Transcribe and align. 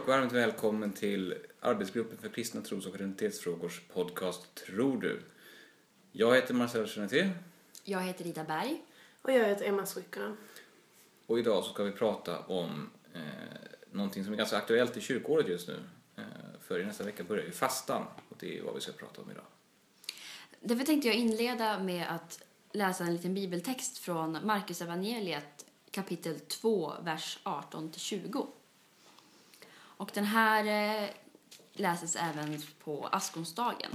Och 0.00 0.08
varmt 0.08 0.32
välkommen 0.32 0.92
till 0.92 1.34
Arbetsgruppen 1.60 2.18
för 2.18 2.28
kristna 2.28 2.60
tros 2.60 2.86
och 2.86 2.94
identitetsfrågors 2.94 3.80
podcast 3.94 4.54
Tror 4.54 5.00
du? 5.00 5.22
Jag 6.12 6.34
heter 6.34 6.54
Marcel 6.54 6.86
Geneté 6.86 7.30
Jag 7.84 8.00
heter 8.00 8.26
Ida 8.26 8.44
Berg. 8.44 8.82
Och 9.22 9.32
jag 9.32 9.48
heter 9.48 9.64
Emma 9.64 9.86
Sryckkonen. 9.86 10.36
och 11.26 11.38
idag 11.38 11.64
så 11.64 11.72
ska 11.72 11.82
vi 11.82 11.92
prata 11.92 12.38
om 12.38 12.90
eh, 13.14 13.20
någonting 13.90 14.24
som 14.24 14.32
är 14.32 14.36
ganska 14.36 14.56
aktuellt 14.56 14.96
i 14.96 15.00
kyrkåret 15.00 15.48
just 15.48 15.68
nu. 15.68 15.78
Eh, 16.16 16.22
för 16.60 16.80
i 16.80 16.84
nästa 16.84 17.04
vecka 17.04 17.24
börjar 17.24 17.44
ju 17.44 17.52
fastan 17.52 18.06
och 18.28 18.36
det 18.40 18.58
är 18.58 18.62
vad 18.62 18.74
vi 18.74 18.80
ska 18.80 18.92
prata 18.92 19.22
om 19.22 19.30
idag. 19.30 19.44
Därför 20.60 20.84
tänkte 20.84 21.08
jag 21.08 21.16
inleda 21.16 21.78
med 21.78 22.06
att 22.10 22.42
läsa 22.72 23.04
en 23.04 23.12
liten 23.12 23.34
bibeltext 23.34 23.98
från 23.98 24.38
Markus 24.44 24.82
evangeliet 24.82 25.66
kapitel 25.90 26.40
2, 26.40 26.92
vers 27.02 27.38
18-20. 27.44 28.46
Och 30.00 30.10
den 30.14 30.24
här 30.24 30.64
eh, 30.64 31.08
läses 31.72 32.16
även 32.16 32.62
på 32.84 33.08
askonsdagen. 33.12 33.90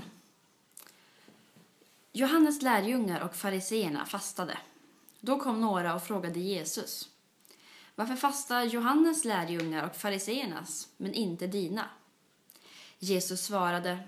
Johannes 2.11 2.61
lärjungar 2.61 3.21
och 3.21 3.35
fariseerna 3.35 4.05
fastade. 4.05 4.57
Då 5.19 5.39
kom 5.39 5.61
några 5.61 5.95
och 5.95 6.03
frågade 6.03 6.39
Jesus. 6.39 7.09
Varför 7.95 8.15
fastar 8.15 8.63
Johannes 8.63 9.25
lärjungar 9.25 9.85
och 9.85 9.95
fariseernas, 9.95 10.89
men 10.97 11.13
inte 11.13 11.47
dina? 11.47 11.89
Jesus 12.99 13.45
svarade. 13.45 13.99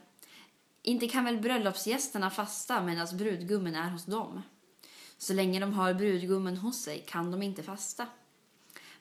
Inte 0.82 1.08
kan 1.08 1.26
väl 1.26 1.40
bröllopsgästerna 1.40 2.30
fasta 2.30 2.82
medan 2.82 3.18
brudgummen 3.18 3.76
är 3.76 3.90
hos 3.90 4.06
dem? 4.06 4.42
Så 5.18 5.34
länge 5.34 5.60
de 5.60 5.74
har 5.74 5.94
brudgummen 5.94 6.58
hos 6.58 6.82
sig 6.82 7.04
kan 7.08 7.32
de 7.32 7.42
inte 7.42 7.64
fasta. 7.64 8.08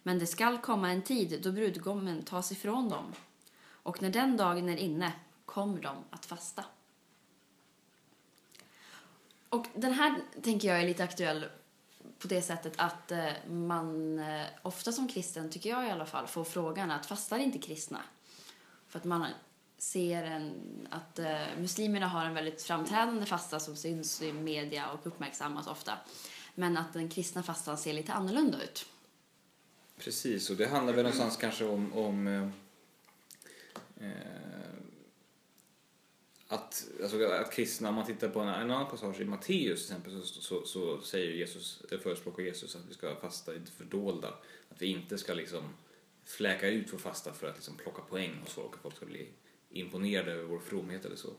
Men 0.06 0.18
det 0.18 0.26
skall 0.26 0.58
komma 0.58 0.90
en 0.90 1.02
tid 1.02 1.40
då 1.42 1.52
brudgommen 1.52 2.22
tas 2.22 2.52
ifrån 2.52 2.88
dem. 2.88 3.12
Och 3.68 4.02
när 4.02 4.10
den 4.10 4.36
dagen 4.36 4.68
är 4.68 4.76
inne 4.76 5.12
kommer 5.44 5.82
de 5.82 5.96
att 6.10 6.26
fasta. 6.26 6.64
Och 9.48 9.66
den 9.74 9.92
här 9.92 10.20
tänker 10.42 10.68
jag 10.68 10.80
är 10.80 10.86
lite 10.86 11.04
aktuell 11.04 11.46
på 12.18 12.28
det 12.28 12.42
sättet 12.42 12.72
att 12.76 13.12
eh, 13.12 13.32
man 13.48 14.18
eh, 14.18 14.46
ofta 14.62 14.92
som 14.92 15.08
kristen, 15.08 15.50
tycker 15.50 15.70
jag 15.70 15.86
i 15.86 15.90
alla 15.90 16.06
fall, 16.06 16.26
får 16.26 16.44
frågan 16.44 16.90
att 16.90 17.06
fastar 17.06 17.38
inte 17.38 17.58
kristna? 17.58 18.00
För 18.88 18.98
att 18.98 19.04
man 19.04 19.26
ser 19.78 20.24
en, 20.24 20.54
att 20.90 21.18
eh, 21.18 21.46
muslimerna 21.58 22.08
har 22.08 22.24
en 22.24 22.34
väldigt 22.34 22.62
framträdande 22.62 23.26
fasta 23.26 23.60
som 23.60 23.76
syns 23.76 24.22
i 24.22 24.32
media 24.32 24.90
och 24.90 25.06
uppmärksammas 25.06 25.66
ofta. 25.66 25.92
Men 26.54 26.76
att 26.76 26.92
den 26.92 27.08
kristna 27.08 27.42
fastan 27.42 27.78
ser 27.78 27.92
lite 27.92 28.12
annorlunda 28.12 28.62
ut. 28.62 28.86
Precis, 29.98 30.50
och 30.50 30.56
det 30.56 30.66
handlar 30.66 30.92
väl 30.92 31.02
någonstans 31.02 31.36
kanske 31.36 31.64
om, 31.64 31.92
om 31.92 32.26
eh, 32.26 32.48
eh, 34.08 34.56
att, 36.48 36.88
alltså, 37.02 37.26
att 37.26 37.52
kristna, 37.52 37.88
om 37.88 37.94
man 37.94 38.06
tittar 38.06 38.28
på 38.28 38.40
en, 38.40 38.48
en 38.48 38.70
annan 38.70 38.90
passage 38.90 39.20
i 39.20 39.24
Matteus 39.24 39.86
till 39.86 39.96
exempel 39.96 40.22
så, 40.22 40.42
så, 40.42 40.64
så 40.64 41.00
säger 41.00 41.32
Jesus, 41.32 41.82
förespråkar 42.02 42.42
Jesus 42.42 42.76
att 42.76 42.82
vi 42.88 42.94
ska 42.94 43.16
fasta 43.16 43.54
i 43.54 43.58
det 43.58 43.70
fördolda. 43.70 44.28
Att 44.68 44.82
vi 44.82 44.86
inte 44.86 45.18
ska 45.18 45.34
liksom 45.34 45.62
fläka 46.24 46.68
ut 46.68 46.92
vår 46.92 46.98
fasta 46.98 47.32
för 47.32 47.46
att 47.46 47.54
liksom 47.54 47.76
plocka 47.76 48.02
poäng 48.02 48.38
hos 48.40 48.52
folk, 48.52 48.74
att 48.74 48.82
folk 48.82 48.96
ska 48.96 49.06
bli 49.06 49.28
imponerade 49.70 50.32
över 50.32 50.44
vår 50.44 50.58
fromhet 50.58 51.04
eller 51.04 51.16
så. 51.16 51.30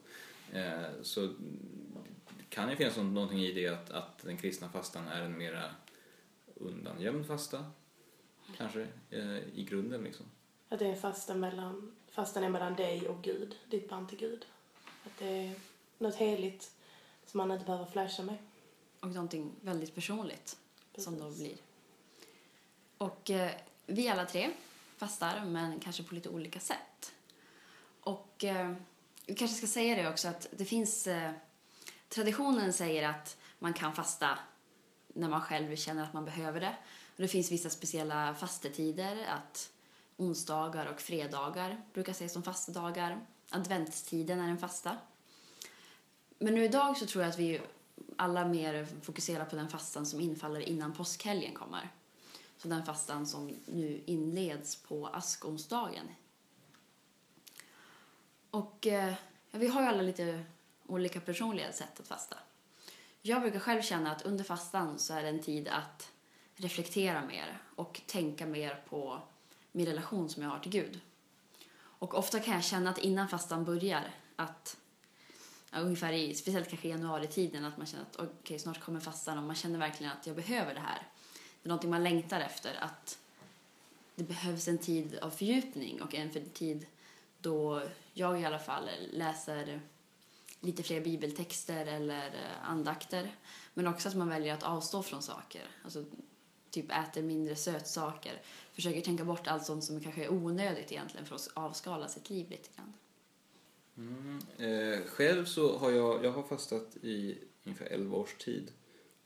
Eh, 0.53 1.01
så 1.01 1.21
det 2.37 2.43
kan 2.49 2.69
ju 2.69 2.75
finnas 2.75 2.97
någonting 2.97 3.41
i 3.41 3.51
det 3.51 3.67
att, 3.67 3.89
att 3.89 4.23
den 4.23 4.37
kristna 4.37 4.69
fastan 4.69 5.07
är 5.07 5.21
en 5.21 5.37
mera 5.37 5.75
undangömd 6.55 7.27
fasta, 7.27 7.65
kanske, 8.57 8.87
eh, 9.09 9.37
i 9.37 9.67
grunden 9.69 10.03
liksom. 10.03 10.25
Att 10.69 10.79
det 10.79 10.87
är 10.87 10.95
fastan 10.95 11.39
mellan, 11.39 11.95
fastan 12.09 12.43
är 12.43 12.49
mellan 12.49 12.75
dig 12.75 13.07
och 13.07 13.23
Gud, 13.23 13.55
ditt 13.69 13.89
band 13.89 14.09
till 14.09 14.17
Gud. 14.17 14.45
Att 15.05 15.17
det 15.19 15.27
är 15.27 15.55
något 15.97 16.15
heligt 16.15 16.71
som 17.25 17.37
man 17.37 17.51
inte 17.51 17.65
behöver 17.65 17.85
flasha 17.85 18.23
med. 18.23 18.37
Och 18.99 19.07
någonting 19.07 19.51
väldigt 19.61 19.95
personligt 19.95 20.57
som 20.97 21.19
då 21.19 21.25
Precis. 21.25 21.39
blir. 21.39 21.57
Och 22.97 23.29
eh, 23.29 23.51
vi 23.85 24.07
alla 24.09 24.25
tre 24.25 24.49
fastar, 24.97 25.45
men 25.45 25.79
kanske 25.79 26.03
på 26.03 26.15
lite 26.15 26.29
olika 26.29 26.59
sätt. 26.59 27.13
Och 28.01 28.43
eh, 28.43 28.73
vi 29.25 29.35
kanske 29.35 29.57
ska 29.57 29.67
säga 29.67 29.95
det 29.95 30.09
också 30.09 30.27
att 30.27 30.47
det 30.51 30.65
finns... 30.65 31.07
Eh, 31.07 31.31
traditionen 32.09 32.73
säger 32.73 33.09
att 33.09 33.37
man 33.59 33.73
kan 33.73 33.93
fasta 33.93 34.39
när 35.17 35.29
man 35.29 35.41
själv 35.41 35.75
känner 35.75 36.03
att 36.03 36.13
man 36.13 36.25
behöver 36.25 36.59
det. 36.59 36.75
Och 37.15 37.21
det 37.21 37.27
finns 37.27 37.51
vissa 37.51 37.69
speciella 37.69 38.35
fastetider, 38.35 39.25
att 39.27 39.71
onsdagar 40.17 40.85
och 40.85 41.01
fredagar 41.01 41.81
brukar 41.93 42.11
ses 42.11 42.33
som 42.33 42.43
fastedagar. 42.43 43.25
Adventstiden 43.49 44.39
är 44.39 44.49
en 44.49 44.57
fasta. 44.57 44.97
Men 46.39 46.53
nu 46.53 46.63
idag 46.63 46.97
så 46.97 47.05
tror 47.05 47.23
jag 47.23 47.31
att 47.31 47.39
vi 47.39 47.61
alla 48.15 48.45
mer 48.45 48.87
fokuserar 49.01 49.45
på 49.45 49.55
den 49.55 49.69
fastan 49.69 50.05
som 50.05 50.19
infaller 50.19 50.59
innan 50.59 50.93
påskhelgen 50.93 51.53
kommer. 51.53 51.89
Så 52.57 52.67
den 52.67 52.85
fastan 52.85 53.27
som 53.27 53.51
nu 53.65 54.01
inleds 54.05 54.75
på 54.75 55.07
askonsdagen. 55.07 56.07
Och 58.49 58.87
eh, 58.87 59.13
ja, 59.51 59.59
vi 59.59 59.67
har 59.67 59.81
ju 59.81 59.87
alla 59.87 60.01
lite 60.01 60.43
olika 60.85 61.19
personliga 61.19 61.71
sätt 61.71 61.99
att 61.99 62.07
fasta. 62.07 62.37
Jag 63.27 63.41
brukar 63.41 63.59
själv 63.59 63.81
känna 63.81 64.11
att 64.11 64.21
under 64.21 64.43
fastan 64.43 64.99
så 64.99 65.13
är 65.13 65.23
det 65.23 65.29
en 65.29 65.39
tid 65.39 65.67
att 65.67 66.11
reflektera 66.55 67.25
mer 67.25 67.61
och 67.75 68.01
tänka 68.05 68.45
mer 68.45 68.83
på 68.89 69.21
min 69.71 69.85
relation 69.85 70.29
som 70.29 70.43
jag 70.43 70.49
har 70.49 70.59
till 70.59 70.71
Gud. 70.71 70.99
Och 71.77 72.17
ofta 72.17 72.39
kan 72.39 72.53
jag 72.53 72.63
känna 72.63 72.89
att 72.89 72.97
innan 72.97 73.27
fastan 73.27 73.65
börjar 73.65 74.11
att 74.35 74.77
ja, 75.71 75.79
ungefär 75.79 76.13
i, 76.13 76.35
speciellt 76.35 76.69
kanske 76.69 76.87
i 76.87 76.91
januari-tiden, 76.91 77.65
att 77.65 77.77
man 77.77 77.87
känner 77.87 78.03
att 78.03 78.15
okej, 78.15 78.59
snart 78.59 78.81
kommer 78.81 78.99
fastan 78.99 79.37
och 79.37 79.43
man 79.43 79.55
känner 79.55 79.79
verkligen 79.79 80.11
att 80.11 80.27
jag 80.27 80.35
behöver 80.35 80.73
det 80.73 80.79
här. 80.79 81.07
Det 81.33 81.67
är 81.67 81.69
någonting 81.69 81.89
man 81.89 82.03
längtar 82.03 82.39
efter, 82.39 82.75
att 82.83 83.19
det 84.15 84.23
behövs 84.23 84.67
en 84.67 84.77
tid 84.77 85.19
av 85.19 85.29
fördjupning 85.29 86.01
och 86.01 86.15
en 86.15 86.31
för 86.31 86.39
tid 86.39 86.85
då 87.39 87.83
jag 88.13 88.41
i 88.41 88.45
alla 88.45 88.59
fall 88.59 88.89
läser 89.11 89.81
lite 90.59 90.83
fler 90.83 91.01
bibeltexter 91.01 91.85
eller 91.85 92.27
eh, 92.27 92.69
andakter. 92.69 93.35
Men 93.73 93.87
också 93.87 94.09
att 94.09 94.15
man 94.15 94.29
väljer 94.29 94.53
att 94.53 94.63
avstå 94.63 95.03
från 95.03 95.21
saker. 95.21 95.61
Alltså 95.83 96.05
typ 96.69 96.91
äter 96.91 97.23
mindre 97.23 97.55
sötsaker. 97.55 98.41
Försöker 98.73 99.01
tänka 99.01 99.25
bort 99.25 99.47
allt 99.47 99.65
sånt 99.65 99.83
som 99.83 100.01
kanske 100.01 100.25
är 100.25 100.31
onödigt 100.31 100.91
egentligen 100.91 101.25
för 101.25 101.35
att 101.35 101.49
avskala 101.53 102.07
sitt 102.07 102.29
liv 102.29 102.49
lite 102.49 102.69
grann. 102.75 102.93
Mm. 103.97 104.39
Eh, 104.57 105.05
själv 105.07 105.45
så 105.45 105.77
har 105.77 105.91
jag, 105.91 106.25
jag 106.25 106.31
har 106.31 106.43
fastat 106.43 106.97
i 107.01 107.37
ungefär 107.63 107.85
11 107.85 108.17
års 108.17 108.33
tid. 108.33 108.71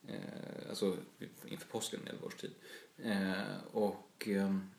Eh, 0.08 0.69
alltså 0.69 0.98
inför 1.46 1.68
påsken 1.68 2.00
11 2.09 2.25
års 2.25 2.36
tid. 2.36 2.52
Eh, 2.98 3.58
och 3.72 4.28
ehm, 4.28 4.69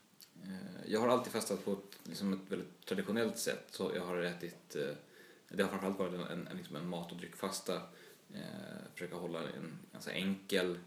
eh, 0.42 0.90
jag 0.92 1.00
har 1.00 1.08
alltid 1.08 1.32
fastat 1.32 1.64
på 1.64 1.72
ett, 1.72 1.98
liksom 2.04 2.32
ett 2.32 2.40
väldigt 2.48 2.86
traditionellt 2.86 3.38
sätt. 3.38 3.66
Så 3.70 3.92
jag 3.94 4.06
har 4.06 4.22
ätit, 4.22 4.76
eh, 4.76 4.94
det 5.56 5.62
har 5.62 5.70
framförallt 5.70 5.98
varit 5.98 6.14
en, 6.14 6.20
en, 6.20 6.46
en, 6.46 6.56
liksom 6.56 6.76
en 6.76 6.88
mat 6.88 7.12
och 7.12 7.18
dryckfasta. 7.18 7.76
Eh, 8.34 8.92
försöka 8.92 9.16
hålla 9.16 9.40
en 9.40 9.78
ganska 9.92 10.12
enkel 10.12 10.78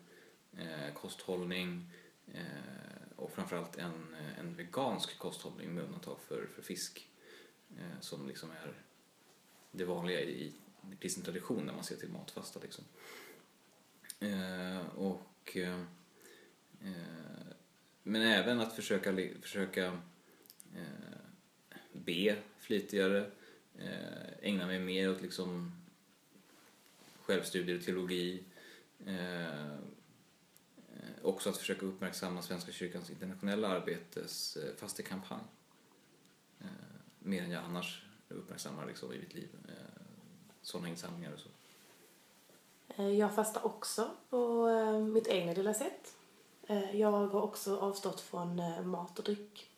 eh, 0.58 0.94
kosthållning. 0.94 1.90
Eh, 2.34 3.16
och 3.16 3.32
framförallt 3.32 3.78
en, 3.78 4.16
en 4.40 4.56
vegansk 4.56 5.18
kosthållning 5.20 5.74
med 5.74 5.84
undantag 5.84 6.18
för, 6.28 6.48
för 6.56 6.62
fisk. 6.62 7.10
Eh, 7.78 8.00
som 8.00 8.28
liksom 8.28 8.52
är 8.52 8.74
det 9.72 9.86
vanliga 9.86 10.22
i 10.22 10.54
i 10.94 10.96
kristen 10.96 11.24
tradition 11.24 11.66
när 11.66 11.74
man 11.74 11.84
ser 11.84 11.96
till 11.96 12.10
matfasta. 12.10 12.60
Liksom. 12.60 12.84
Eh, 14.20 14.88
och, 14.96 15.58
eh, 15.58 15.82
eh 16.82 17.46
men 18.04 18.22
även 18.22 18.60
att 18.60 18.76
försöka, 18.76 19.18
försöka 19.42 19.86
eh, 20.76 21.18
be 21.94 22.36
flitigare, 22.60 23.32
eh, 23.80 24.32
ägna 24.50 24.66
mig 24.66 24.80
mer 24.80 25.12
åt 25.12 25.22
liksom 25.22 25.72
självstudier 27.22 27.78
och 27.78 27.84
teologi. 27.84 28.44
Eh, 29.06 29.76
också 31.22 31.50
att 31.50 31.58
försöka 31.58 31.86
uppmärksamma 31.86 32.42
Svenska 32.42 32.72
kyrkans 32.72 33.10
internationella 33.10 33.68
arbetes 33.68 34.58
eh, 34.58 34.76
fastekampanj. 34.76 35.44
Eh, 36.60 36.68
mer 37.20 37.44
än 37.44 37.52
jag 37.52 37.64
annars 37.64 38.06
uppmärksammar 38.30 38.86
liksom, 38.86 39.14
i 39.14 39.20
mitt 39.20 39.34
liv. 39.34 39.50
Eh, 39.68 40.02
sådana 40.62 40.90
insamlingar 40.90 41.34
och 41.34 41.40
så. 41.40 41.50
Eh, 42.98 43.10
jag 43.10 43.36
fastar 43.36 43.66
också 43.66 44.12
på 44.30 44.68
eh, 44.70 45.00
mitt 45.00 45.28
egna 45.28 45.54
lilla 45.54 45.74
sätt. 45.74 46.16
Eh, 46.68 46.96
Jag 47.00 47.12
har 47.12 47.36
också 47.36 47.78
avstått 47.78 48.22
från 48.22 48.60
eh, 48.60 48.82
mat 48.84 49.20
och 49.20 49.26
dryck. 49.26 49.70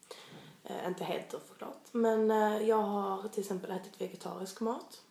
Eh, 0.70 0.88
Inte 0.88 1.04
helt 1.04 1.30
då 1.32 1.38
såklart. 1.48 1.82
Men 1.92 2.32
eh, 2.32 2.68
jag 2.68 2.82
har 2.82 3.28
till 3.28 3.40
exempel 3.42 3.72
ätit 3.72 4.02
vegetarisk 4.02 4.60
mat. 4.62 5.02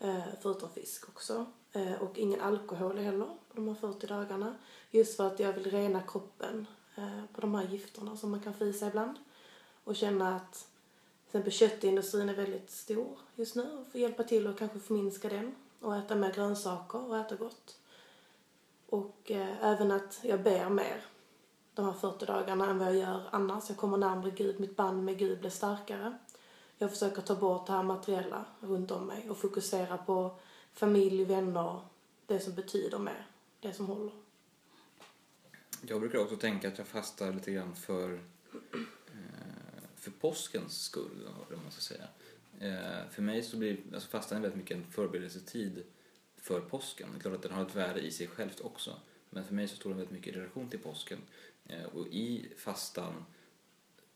Eh, 0.00 0.20
Förutom 0.42 0.70
fisk 0.70 1.08
också. 1.08 1.46
Eh, 1.72 2.02
Och 2.02 2.18
ingen 2.18 2.40
alkohol 2.40 2.98
heller 2.98 3.26
på 3.26 3.54
de 3.54 3.68
här 3.68 3.74
40 3.74 4.06
dagarna. 4.06 4.54
Just 4.90 5.16
för 5.16 5.26
att 5.26 5.40
jag 5.40 5.52
vill 5.52 5.70
rena 5.70 6.00
kroppen 6.02 6.66
eh, 6.96 7.24
på 7.34 7.40
de 7.40 7.54
här 7.54 7.64
gifterna 7.68 8.16
som 8.16 8.30
man 8.30 8.40
kan 8.40 8.54
få 8.54 8.64
i 8.64 8.72
sig 8.72 8.88
ibland. 8.88 9.16
och 9.84 9.96
känna 9.96 10.36
att 10.36 10.52
till 10.52 11.28
exempel 11.40 11.52
köttindustrin 11.52 12.28
är 12.28 12.34
väldigt 12.34 12.70
stor 12.70 13.18
just 13.34 13.54
nu 13.56 13.62
och 13.62 13.92
få 13.92 13.98
hjälpa 13.98 14.22
till 14.24 14.46
och 14.46 14.58
kanske 14.58 14.78
förminska 14.78 15.28
den 15.28 15.54
och 15.80 15.96
äta 15.96 16.14
mer 16.14 16.32
grönsaker 16.32 17.08
och 17.08 17.16
äta 17.18 17.34
gott. 17.36 17.78
Och 18.88 19.30
eh, 19.30 19.64
även 19.64 19.92
att 19.92 20.18
jag 20.22 20.42
ber 20.42 20.68
mer 20.68 21.04
de 21.76 21.84
här 21.84 21.92
40 21.92 22.26
dagarna 22.26 22.70
än 22.70 22.78
vad 22.78 22.88
jag 22.88 22.96
gör 22.96 23.22
annars. 23.30 23.64
Jag 23.68 23.78
kommer 23.78 23.96
närmare 23.96 24.30
Gud, 24.30 24.60
mitt 24.60 24.76
band 24.76 25.04
med 25.04 25.18
Gud 25.18 25.40
blir 25.40 25.50
starkare. 25.50 26.18
Jag 26.78 26.90
försöker 26.90 27.22
ta 27.22 27.34
bort 27.34 27.66
det 27.66 27.72
här 27.72 27.82
materiella 27.82 28.44
runt 28.60 28.90
om 28.90 29.06
mig 29.06 29.30
och 29.30 29.38
fokusera 29.38 29.98
på 29.98 30.38
familj, 30.72 31.24
vänner, 31.24 31.80
det 32.26 32.40
som 32.40 32.54
betyder 32.54 32.98
mer, 32.98 33.26
det 33.60 33.72
som 33.72 33.86
håller. 33.86 34.12
Jag 35.80 36.00
brukar 36.00 36.18
också 36.18 36.36
tänka 36.36 36.68
att 36.68 36.78
jag 36.78 36.86
fastar 36.86 37.32
lite 37.32 37.52
grann 37.52 37.76
för, 37.76 38.12
eh, 38.52 39.82
för 39.96 40.10
påskens 40.10 40.82
skull, 40.82 41.28
om 41.50 41.62
man 41.62 41.72
ska 41.72 41.80
säga. 41.80 42.08
Eh, 42.60 43.10
för 43.10 43.22
mig 43.22 43.42
så 43.42 43.56
blir 43.56 43.78
alltså 43.94 44.08
fastan 44.08 44.42
väldigt 44.42 44.58
mycket 44.58 44.76
en 44.76 44.92
förberedelsetid 44.92 45.82
för 46.36 46.60
påsken. 46.60 47.08
Det 47.12 47.18
är 47.18 47.20
klart 47.20 47.34
att 47.34 47.42
den 47.42 47.52
har 47.52 47.62
ett 47.62 47.74
värde 47.74 48.00
i 48.00 48.10
sig 48.10 48.26
självt 48.26 48.60
också. 48.60 49.00
Men 49.30 49.44
för 49.44 49.54
mig 49.54 49.68
så 49.68 49.76
står 49.76 49.90
den 49.90 49.98
väldigt 49.98 50.14
mycket 50.14 50.36
i 50.36 50.38
relation 50.38 50.68
till 50.68 50.78
påsken. 50.78 51.18
Eh, 51.68 51.84
och 51.84 52.06
i 52.06 52.48
fastan 52.56 53.24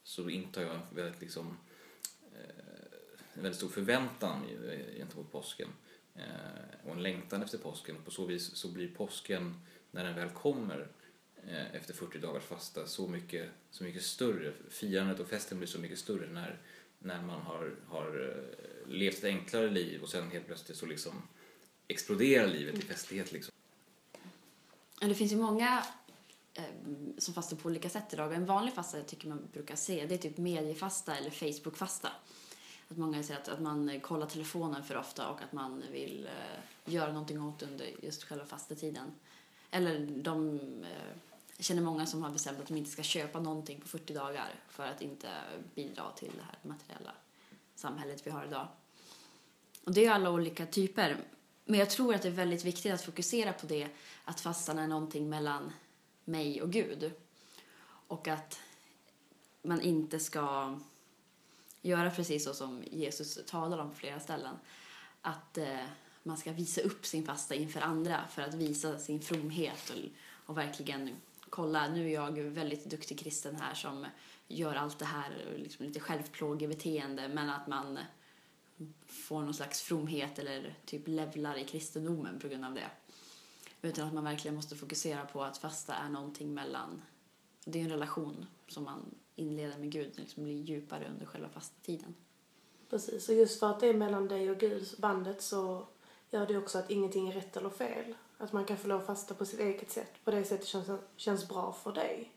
så 0.02 0.30
intar 0.30 0.62
jag 0.62 0.74
en 0.74 0.80
väldigt, 0.94 1.20
liksom, 1.20 1.56
eh, 2.32 2.54
en 3.34 3.42
väldigt 3.42 3.56
stor 3.56 3.68
förväntan 3.68 4.44
eh, 4.68 4.96
gentemot 4.96 5.32
påsken. 5.32 5.68
Och 6.84 6.92
en 6.92 7.02
längtan 7.02 7.42
efter 7.42 7.58
påsken. 7.58 7.96
På 8.04 8.10
så 8.10 8.26
vis 8.26 8.56
så 8.56 8.68
blir 8.68 8.88
påsken, 8.88 9.54
när 9.90 10.04
den 10.04 10.14
väl 10.14 10.28
kommer, 10.28 10.88
efter 11.72 11.94
40 11.94 12.18
dagars 12.18 12.42
fasta 12.42 12.86
så 12.86 13.08
mycket, 13.08 13.48
så 13.70 13.84
mycket 13.84 14.02
större. 14.02 14.52
Firandet 14.68 15.20
och 15.20 15.28
festen 15.28 15.58
blir 15.58 15.68
så 15.68 15.78
mycket 15.78 15.98
större 15.98 16.28
när, 16.32 16.60
när 16.98 17.22
man 17.22 17.40
har, 17.40 17.76
har 17.86 18.34
levt 18.86 19.18
ett 19.18 19.24
enklare 19.24 19.70
liv 19.70 20.02
och 20.02 20.08
sen 20.08 20.30
helt 20.30 20.46
plötsligt 20.46 20.78
så 20.78 20.86
liksom 20.86 21.22
exploderar 21.88 22.46
livet 22.46 22.78
i 22.78 22.82
festlighet. 22.82 23.32
Liksom. 23.32 23.52
Det 25.00 25.14
finns 25.14 25.32
ju 25.32 25.36
många 25.36 25.84
Eh, 26.54 26.64
som 27.18 27.34
fastar 27.34 27.56
på 27.56 27.68
olika 27.68 27.90
sätt 27.90 28.12
idag. 28.12 28.32
En 28.32 28.46
vanlig 28.46 28.74
fasta 28.74 28.96
jag 28.96 29.06
tycker 29.06 29.28
man 29.28 29.48
brukar 29.52 29.76
se 29.76 30.06
det 30.06 30.14
är 30.14 30.18
typ 30.18 30.38
mediefasta 30.38 31.16
eller 31.16 31.30
Facebookfasta. 31.30 32.08
Att 32.88 32.96
många 32.96 33.22
säger 33.22 33.40
att, 33.40 33.48
att 33.48 33.60
man 33.60 34.00
kollar 34.00 34.26
telefonen 34.26 34.84
för 34.84 34.96
ofta 34.96 35.28
och 35.28 35.42
att 35.42 35.52
man 35.52 35.82
vill 35.92 36.26
eh, 36.26 36.92
göra 36.92 37.12
någonting 37.12 37.42
åt 37.42 37.62
under 37.62 38.04
just 38.04 38.24
själva 38.24 38.46
fastetiden. 38.46 39.12
Eller 39.70 40.06
de 40.06 40.60
eh, 40.82 41.16
känner 41.58 41.82
många 41.82 42.06
som 42.06 42.22
har 42.22 42.30
bestämt 42.30 42.60
att 42.60 42.66
de 42.66 42.76
inte 42.76 42.90
ska 42.90 43.02
köpa 43.02 43.40
någonting 43.40 43.80
på 43.80 43.88
40 43.88 44.14
dagar 44.14 44.54
för 44.68 44.86
att 44.86 45.02
inte 45.02 45.28
bidra 45.74 46.10
till 46.10 46.32
det 46.36 46.42
här 46.42 46.58
materiella 46.62 47.12
samhället 47.74 48.26
vi 48.26 48.30
har 48.30 48.44
idag. 48.44 48.68
Och 49.84 49.92
det 49.92 50.06
är 50.06 50.10
alla 50.10 50.30
olika 50.30 50.66
typer. 50.66 51.16
Men 51.64 51.80
jag 51.80 51.90
tror 51.90 52.14
att 52.14 52.22
det 52.22 52.28
är 52.28 52.32
väldigt 52.32 52.64
viktigt 52.64 52.92
att 52.92 53.02
fokusera 53.02 53.52
på 53.52 53.66
det 53.66 53.88
att 54.24 54.40
fastan 54.40 54.78
är 54.78 54.86
någonting 54.86 55.28
mellan 55.28 55.72
mig 56.30 56.62
och 56.62 56.70
Gud. 56.70 57.12
Och 58.06 58.28
att 58.28 58.60
man 59.62 59.80
inte 59.80 60.20
ska 60.20 60.74
göra 61.82 62.10
precis 62.10 62.44
så 62.44 62.54
som 62.54 62.82
Jesus 62.90 63.38
talar 63.46 63.78
om 63.78 63.90
på 63.90 63.96
flera 63.96 64.20
ställen. 64.20 64.54
Att 65.20 65.58
eh, 65.58 65.84
man 66.22 66.36
ska 66.36 66.52
visa 66.52 66.80
upp 66.80 67.06
sin 67.06 67.26
fasta 67.26 67.54
inför 67.54 67.80
andra 67.80 68.26
för 68.30 68.42
att 68.42 68.54
visa 68.54 68.98
sin 68.98 69.20
fromhet 69.20 69.90
och, 69.90 69.96
och 70.50 70.58
verkligen 70.58 71.16
kolla, 71.50 71.88
nu 71.88 72.06
är 72.06 72.14
jag 72.14 72.32
väldigt 72.32 72.84
duktig 72.84 73.18
kristen 73.18 73.56
här 73.56 73.74
som 73.74 74.06
gör 74.48 74.74
allt 74.74 74.98
det 74.98 75.04
här, 75.04 75.56
liksom 75.56 75.86
lite 75.86 76.00
självplågebeteende, 76.00 77.28
men 77.28 77.50
att 77.50 77.66
man 77.66 77.98
får 79.06 79.40
någon 79.40 79.54
slags 79.54 79.82
fromhet 79.82 80.38
eller 80.38 80.74
typ 80.84 81.08
levlar 81.08 81.56
i 81.56 81.64
kristendomen 81.64 82.38
på 82.38 82.48
grund 82.48 82.64
av 82.64 82.74
det. 82.74 82.90
Utan 83.82 84.08
att 84.08 84.14
man 84.14 84.24
verkligen 84.24 84.54
måste 84.54 84.76
fokusera 84.76 85.26
på 85.26 85.42
att 85.42 85.58
fasta 85.58 85.94
är 85.94 86.08
någonting 86.08 86.54
mellan, 86.54 87.02
det 87.64 87.80
är 87.80 87.84
en 87.84 87.90
relation 87.90 88.46
som 88.68 88.84
man 88.84 89.14
inleder 89.36 89.78
med 89.78 89.92
Gud, 89.92 90.12
liksom 90.18 90.44
blir 90.44 90.62
djupare 90.62 91.08
under 91.08 91.26
själva 91.26 91.48
fastetiden. 91.48 92.14
Precis, 92.90 93.28
och 93.28 93.34
just 93.34 93.60
för 93.60 93.70
att 93.70 93.80
det 93.80 93.86
är 93.86 93.94
mellan 93.94 94.28
dig 94.28 94.50
och 94.50 94.58
Gud, 94.58 94.94
bandet, 94.98 95.42
så 95.42 95.86
gör 96.30 96.46
det 96.46 96.58
också 96.58 96.78
att 96.78 96.90
ingenting 96.90 97.28
är 97.28 97.32
rätt 97.32 97.56
eller 97.56 97.70
fel. 97.70 98.14
Att 98.38 98.52
man 98.52 98.64
kan 98.64 98.76
få 98.76 98.88
lov 98.88 99.00
att 99.00 99.06
fasta 99.06 99.34
på 99.34 99.44
sitt 99.44 99.60
eget 99.60 99.90
sätt, 99.90 100.12
på 100.24 100.30
det 100.30 100.44
sättet 100.44 100.66
känns, 100.66 100.88
känns 101.16 101.48
bra 101.48 101.72
för 101.72 101.92
dig. 101.92 102.32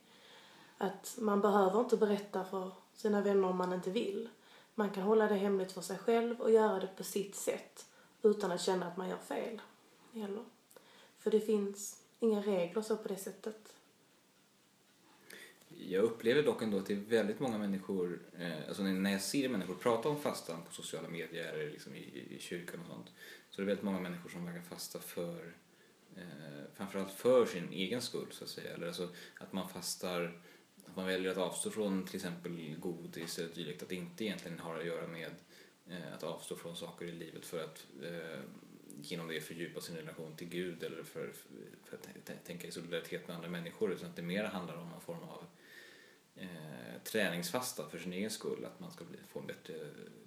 Att 0.78 1.16
man 1.20 1.42
behöver 1.42 1.80
inte 1.80 1.98
berätta 1.98 2.46
för 2.46 2.72
sina 2.94 3.22
vänner 3.22 3.48
om 3.48 3.58
man 3.58 3.74
inte 3.74 3.92
vill. 3.92 4.30
Man 4.76 4.90
kan 4.90 5.04
hålla 5.04 5.28
det 5.28 5.36
hemligt 5.36 5.72
för 5.72 5.82
sig 5.82 5.98
själv 5.98 6.42
och 6.42 6.52
göra 6.52 6.80
det 6.80 6.88
på 6.88 7.04
sitt 7.04 7.36
sätt 7.36 7.86
utan 8.22 8.52
att 8.52 8.62
känna 8.62 8.88
att 8.88 8.98
man 8.98 9.10
gör 9.10 9.18
fel. 9.18 9.62
Heller. 10.14 10.46
För 11.24 11.32
det 11.32 11.40
finns 11.40 12.04
inga 12.20 12.42
regler 12.42 12.82
så 12.82 12.98
på 12.98 13.08
det 13.08 13.18
sättet. 13.18 13.74
Jag 15.70 16.04
upplever 16.04 16.44
dock 16.44 16.62
ändå 16.62 16.78
att 16.78 16.86
det 16.86 16.94
är 16.94 16.98
väldigt 16.98 17.40
många 17.40 17.58
människor, 17.58 18.20
eh, 18.40 18.68
alltså 18.68 18.84
när 18.84 19.12
jag 19.12 19.22
ser 19.22 19.50
människor 19.50 19.76
prata 19.76 20.10
om 20.10 20.20
fastan 20.20 20.64
på 20.68 20.74
sociala 20.74 21.08
medier 21.08 21.54
eller 21.54 21.72
liksom 21.72 21.96
i, 21.96 22.28
i 22.30 22.40
kyrkan 22.40 22.80
och 22.80 22.88
sånt, 22.88 23.12
så 23.50 23.62
är 23.62 23.66
det 23.66 23.68
väldigt 23.68 23.86
många 23.86 24.00
människor 24.00 24.30
som 24.30 24.46
verkar 24.46 24.62
fasta 24.62 25.00
för, 25.00 25.54
eh, 26.16 26.64
framförallt 26.74 27.12
för 27.12 27.46
sin 27.46 27.74
egen 27.74 28.02
skull 28.02 28.28
så 28.32 28.44
att 28.44 28.50
säga. 28.50 28.74
Eller 28.74 28.88
alltså 28.88 29.10
att 29.40 29.54
man 29.54 29.70
fastar 29.70 30.42
att 30.86 30.96
man 30.96 31.06
väljer 31.06 31.32
att 31.32 31.38
avstå 31.38 31.70
från 31.70 32.06
till 32.06 32.16
exempel 32.16 32.76
godis 32.80 33.40
eller 33.40 33.50
dylikt, 33.50 33.84
att 33.84 33.90
det 33.90 33.96
inte 33.96 34.26
egentligen 34.26 34.60
har 34.60 34.80
att 34.80 34.86
göra 34.86 35.08
med 35.08 35.32
eh, 35.90 36.14
att 36.14 36.24
avstå 36.24 36.56
från 36.56 36.76
saker 36.76 37.06
i 37.06 37.12
livet 37.12 37.46
för 37.46 37.64
att 37.64 37.86
eh, 38.04 38.40
genom 39.02 39.28
det 39.28 39.42
fördjupa 39.42 39.82
sin 39.82 39.96
relation 39.96 40.36
till 40.36 40.50
Gud 40.50 40.84
eller 40.84 41.04
för, 41.04 41.34
för 41.84 41.96
att 41.96 42.46
tänka 42.46 42.68
i 42.68 42.72
solidaritet 42.72 43.28
med 43.28 43.36
andra 43.36 43.50
människor 43.50 43.92
utan 43.92 44.10
att 44.10 44.16
det 44.16 44.22
mer 44.22 44.44
handlar 44.44 44.76
om 44.76 44.94
en 44.94 45.02
form 45.02 45.24
av 45.24 45.46
eh, 46.36 47.02
träningsfasta 47.04 47.90
för 47.90 48.00
sin 48.00 48.14
egen 48.14 48.32
skull, 48.32 48.66
att 48.66 48.80
man 48.80 48.92
ska 48.92 49.06
bli, 49.06 49.18
få 49.28 49.40
en 49.40 49.48
bättre, 49.48 49.74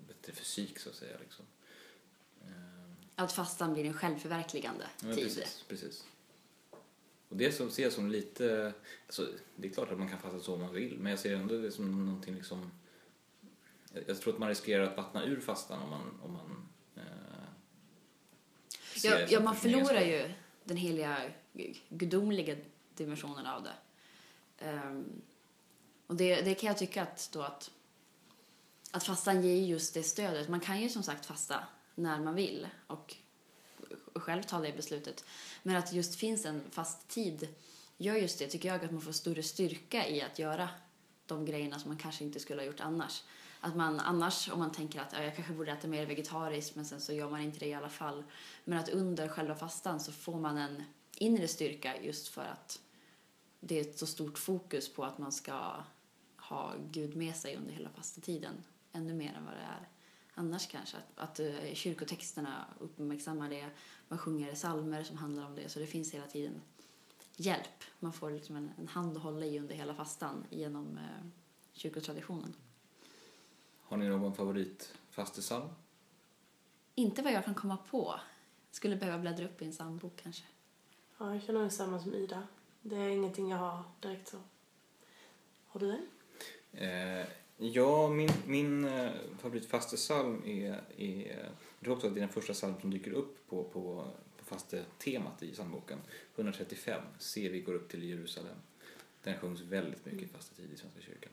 bättre 0.09 0.33
fysik 0.33 0.79
så 0.79 0.89
att 0.89 0.95
säga. 0.95 1.17
Liksom. 1.21 1.45
Eh. 2.43 3.15
Att 3.15 3.33
fastan 3.33 3.75
blir 3.75 3.85
en 3.85 3.95
självförverkligande 3.95 4.87
ja, 5.01 5.15
tid. 5.15 5.25
Precis, 5.25 5.65
precis. 5.69 6.05
Och 7.29 7.37
det 7.37 7.53
ser 7.53 7.83
jag 7.83 7.93
som 7.93 8.11
lite, 8.11 8.73
alltså, 9.07 9.29
det 9.57 9.69
är 9.69 9.73
klart 9.73 9.93
att 9.93 9.99
man 9.99 10.09
kan 10.09 10.19
fatta 10.19 10.41
så 10.41 10.55
om 10.55 10.61
man 10.61 10.75
vill, 10.75 10.99
men 10.99 11.11
jag 11.11 11.19
ser 11.19 11.35
ändå 11.35 11.59
det 11.59 11.73
som 11.73 12.07
någonting 12.07 12.35
liksom, 12.35 12.71
jag 14.07 14.21
tror 14.21 14.33
att 14.33 14.39
man 14.39 14.49
riskerar 14.49 14.85
att 14.85 14.97
vattna 14.97 15.25
ur 15.25 15.41
fastan 15.41 15.83
om 15.83 15.91
man, 15.91 16.21
om 16.23 16.33
man 16.33 16.69
Ja, 19.11 19.27
ja 19.29 19.41
man 19.41 19.57
förlorar 19.57 20.01
ju 20.01 20.33
den 20.65 20.77
heliga 20.77 21.17
gudomliga 21.89 22.57
dimensionen 22.95 23.47
av 23.47 23.63
det. 23.63 23.75
Um, 24.71 25.23
och 26.07 26.17
det, 26.17 26.43
det 26.43 26.55
kan 26.55 26.67
jag 26.67 26.79
tycka 26.79 27.03
att 27.03 27.31
då 27.33 27.43
att, 27.43 27.71
att 28.91 29.05
fastan 29.05 29.43
ger 29.43 29.67
just 29.67 29.95
det 29.95 30.03
stödet. 30.03 30.49
Man 30.49 30.61
kan 30.61 30.81
ju 30.81 30.89
som 30.89 31.03
sagt 31.03 31.27
fasta 31.27 31.65
när 31.95 32.21
man 32.21 32.35
vill 32.35 32.69
och 32.87 33.17
själv 34.15 34.43
ta 34.43 34.61
det 34.61 34.73
beslutet. 34.73 35.25
Men 35.63 35.77
att 35.77 35.91
det 35.91 35.97
just 35.97 36.15
finns 36.15 36.47
en 36.47 36.63
fast 36.71 37.09
tid 37.09 37.49
gör 37.97 38.15
just 38.15 38.39
det, 38.39 38.47
tycker 38.47 38.69
jag, 38.69 38.85
att 38.85 38.91
man 38.91 39.01
får 39.01 39.13
större 39.13 39.43
styrka 39.43 40.09
i 40.09 40.23
att 40.23 40.39
göra 40.39 40.69
de 41.27 41.45
grejerna 41.45 41.79
som 41.79 41.91
man 41.91 41.99
kanske 41.99 42.25
inte 42.25 42.41
skulle 42.41 42.61
ha 42.61 42.67
gjort 42.67 42.81
annars. 42.81 43.23
Att 43.67 43.77
man 43.77 44.01
annars, 44.01 44.51
om 44.51 44.59
man 44.59 44.73
tänker 44.73 45.01
att 45.01 45.13
ja, 45.13 45.23
jag 45.23 45.35
kanske 45.35 45.53
borde 45.53 45.73
äta 45.73 45.89
mer 45.89 46.07
vegetariskt 46.07 46.77
men 46.77 46.85
sen 46.85 47.01
så 47.01 47.13
gör 47.13 47.31
man 47.31 47.41
inte 47.41 47.59
det 47.59 47.67
i 47.67 47.75
alla 47.75 47.89
fall. 47.89 48.25
Men 48.65 48.79
att 48.79 48.89
under 48.89 49.29
själva 49.29 49.55
fastan 49.55 50.01
så 50.01 50.13
får 50.13 50.41
man 50.41 50.59
en 50.59 50.83
inre 51.17 51.49
styrka 51.49 52.03
just 52.03 52.29
för 52.29 52.43
att 52.43 52.81
det 53.61 53.79
är 53.79 53.81
ett 53.81 53.99
så 53.99 54.07
stort 54.07 54.39
fokus 54.39 54.95
på 54.95 55.05
att 55.05 55.19
man 55.19 55.33
ska 55.33 55.75
ha 56.37 56.75
Gud 56.91 57.17
med 57.17 57.37
sig 57.37 57.57
under 57.57 57.73
hela 57.73 57.89
fastetiden. 57.89 58.55
Ännu 58.93 59.15
mer 59.15 59.35
än 59.35 59.45
vad 59.45 59.55
det 59.55 59.61
är 59.61 59.89
annars 60.35 60.67
kanske. 60.67 60.97
Att, 60.97 61.19
att 61.19 61.41
uh, 61.41 61.75
kyrkotexterna 61.75 62.65
uppmärksammar 62.79 63.51
det. 63.51 63.71
Man 64.09 64.19
sjunger 64.19 64.55
salmer 64.55 65.05
som 65.05 65.17
handlar 65.17 65.47
om 65.47 65.55
det. 65.55 65.69
Så 65.69 65.79
det 65.79 65.87
finns 65.87 66.15
hela 66.15 66.27
tiden 66.27 66.61
hjälp. 67.37 67.85
Man 68.01 68.13
får 68.13 68.31
liksom 68.31 68.57
en, 68.57 68.71
en 68.79 68.89
hand 68.89 69.17
att 69.17 69.23
hålla 69.23 69.47
i 69.47 69.59
under 69.59 69.75
hela 69.75 69.95
fastan 69.95 70.45
genom 70.51 70.99
uh, 70.99 71.31
kyrkotraditionen. 71.73 72.55
Har 73.89 73.97
ni 73.97 74.09
någon 74.09 74.35
favoritfastesalm? 74.35 75.69
Inte 76.95 77.23
vad 77.23 77.33
jag 77.33 77.45
kan 77.45 77.55
komma 77.55 77.77
på. 77.91 78.21
Skulle 78.71 78.97
behöva 78.97 79.19
bläddra 79.19 79.45
upp 79.45 79.63
i 79.63 79.65
en 79.65 79.73
psalmbok 79.73 80.13
kanske. 80.23 80.45
Ja, 81.19 81.33
jag 81.33 81.43
känner 81.43 81.61
mig 81.61 81.71
samma 81.71 82.01
som 82.01 82.15
Ida. 82.15 82.43
Det 82.83 82.97
är 82.97 83.09
ingenting 83.09 83.51
jag 83.51 83.59
har 83.59 83.83
direkt 84.01 84.29
så. 84.29 84.37
Har 85.67 85.81
du 85.81 85.91
en? 85.91 86.07
Eh, 86.73 87.27
Ja, 87.59 88.09
min, 88.09 88.31
min 88.47 88.85
eh, 88.85 89.11
favoritfastesalm 89.39 90.43
är, 90.47 90.81
är, 90.97 91.49
jag 91.79 91.85
tror 91.85 91.95
också 91.95 92.07
att 92.07 92.15
det 92.15 92.19
är 92.19 92.27
den 92.27 92.29
första 92.29 92.53
psalm 92.53 92.75
som 92.81 92.91
dyker 92.91 93.11
upp 93.11 93.49
på, 93.49 93.65
på, 93.65 94.05
på 94.39 94.45
fastetemat 94.45 95.43
i 95.43 95.53
psalmboken. 95.53 95.99
135, 96.35 97.03
Se 97.19 97.49
vi 97.49 97.61
går 97.61 97.75
upp 97.75 97.89
till 97.89 98.03
Jerusalem. 98.03 98.57
Den 99.23 99.39
sjungs 99.39 99.61
väldigt 99.61 100.07
mycket 100.07 100.23
i 100.23 100.27
fastetid 100.27 100.73
i 100.73 100.77
Svenska 100.77 101.01
kyrkan. 101.01 101.33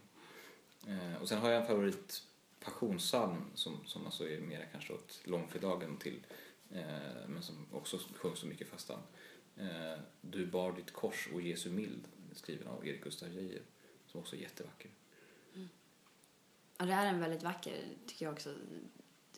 Eh, 0.87 1.21
och 1.21 1.29
sen 1.29 1.39
har 1.39 1.49
jag 1.49 1.61
en 1.61 1.67
favorit 1.67 2.23
passionspsalm 2.63 3.45
som, 3.53 3.85
som 3.85 4.05
alltså 4.05 4.29
är 4.29 4.41
mer 4.41 4.67
kanske 4.71 4.93
åt 4.93 5.21
långfredagen 5.23 5.97
till 5.97 6.25
eh, 6.69 7.27
men 7.27 7.41
som 7.41 7.65
också 7.71 7.99
sjungs 8.15 8.39
så 8.39 8.47
mycket 8.47 8.67
fastan. 8.67 8.99
Eh, 9.55 9.99
du 10.21 10.45
bar 10.45 10.71
ditt 10.71 10.93
kors 10.93 11.29
och 11.33 11.41
Jesu 11.41 11.69
mild 11.69 12.07
skriven 12.33 12.67
av 12.67 12.87
Erik 12.87 13.03
Gustaf 13.03 13.29
Geijer 13.29 13.61
som 14.07 14.19
också 14.19 14.35
är 14.35 14.39
jättevacker. 14.39 14.91
Mm. 15.55 15.69
Ja, 16.77 16.85
det 16.85 16.93
är 16.93 17.05
en 17.05 17.19
väldigt 17.19 17.43
vacker, 17.43 17.83
tycker 18.07 18.25
jag 18.25 18.33
också, 18.33 18.55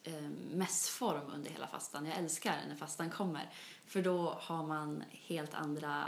eh, 0.04 0.30
mässform 0.52 1.32
under 1.34 1.50
hela 1.50 1.68
fastan. 1.68 2.06
Jag 2.06 2.18
älskar 2.18 2.62
när 2.68 2.76
fastan 2.76 3.10
kommer. 3.10 3.50
För 3.86 4.02
då 4.02 4.30
har 4.30 4.64
man 4.64 5.04
helt 5.12 5.54
andra... 5.54 6.06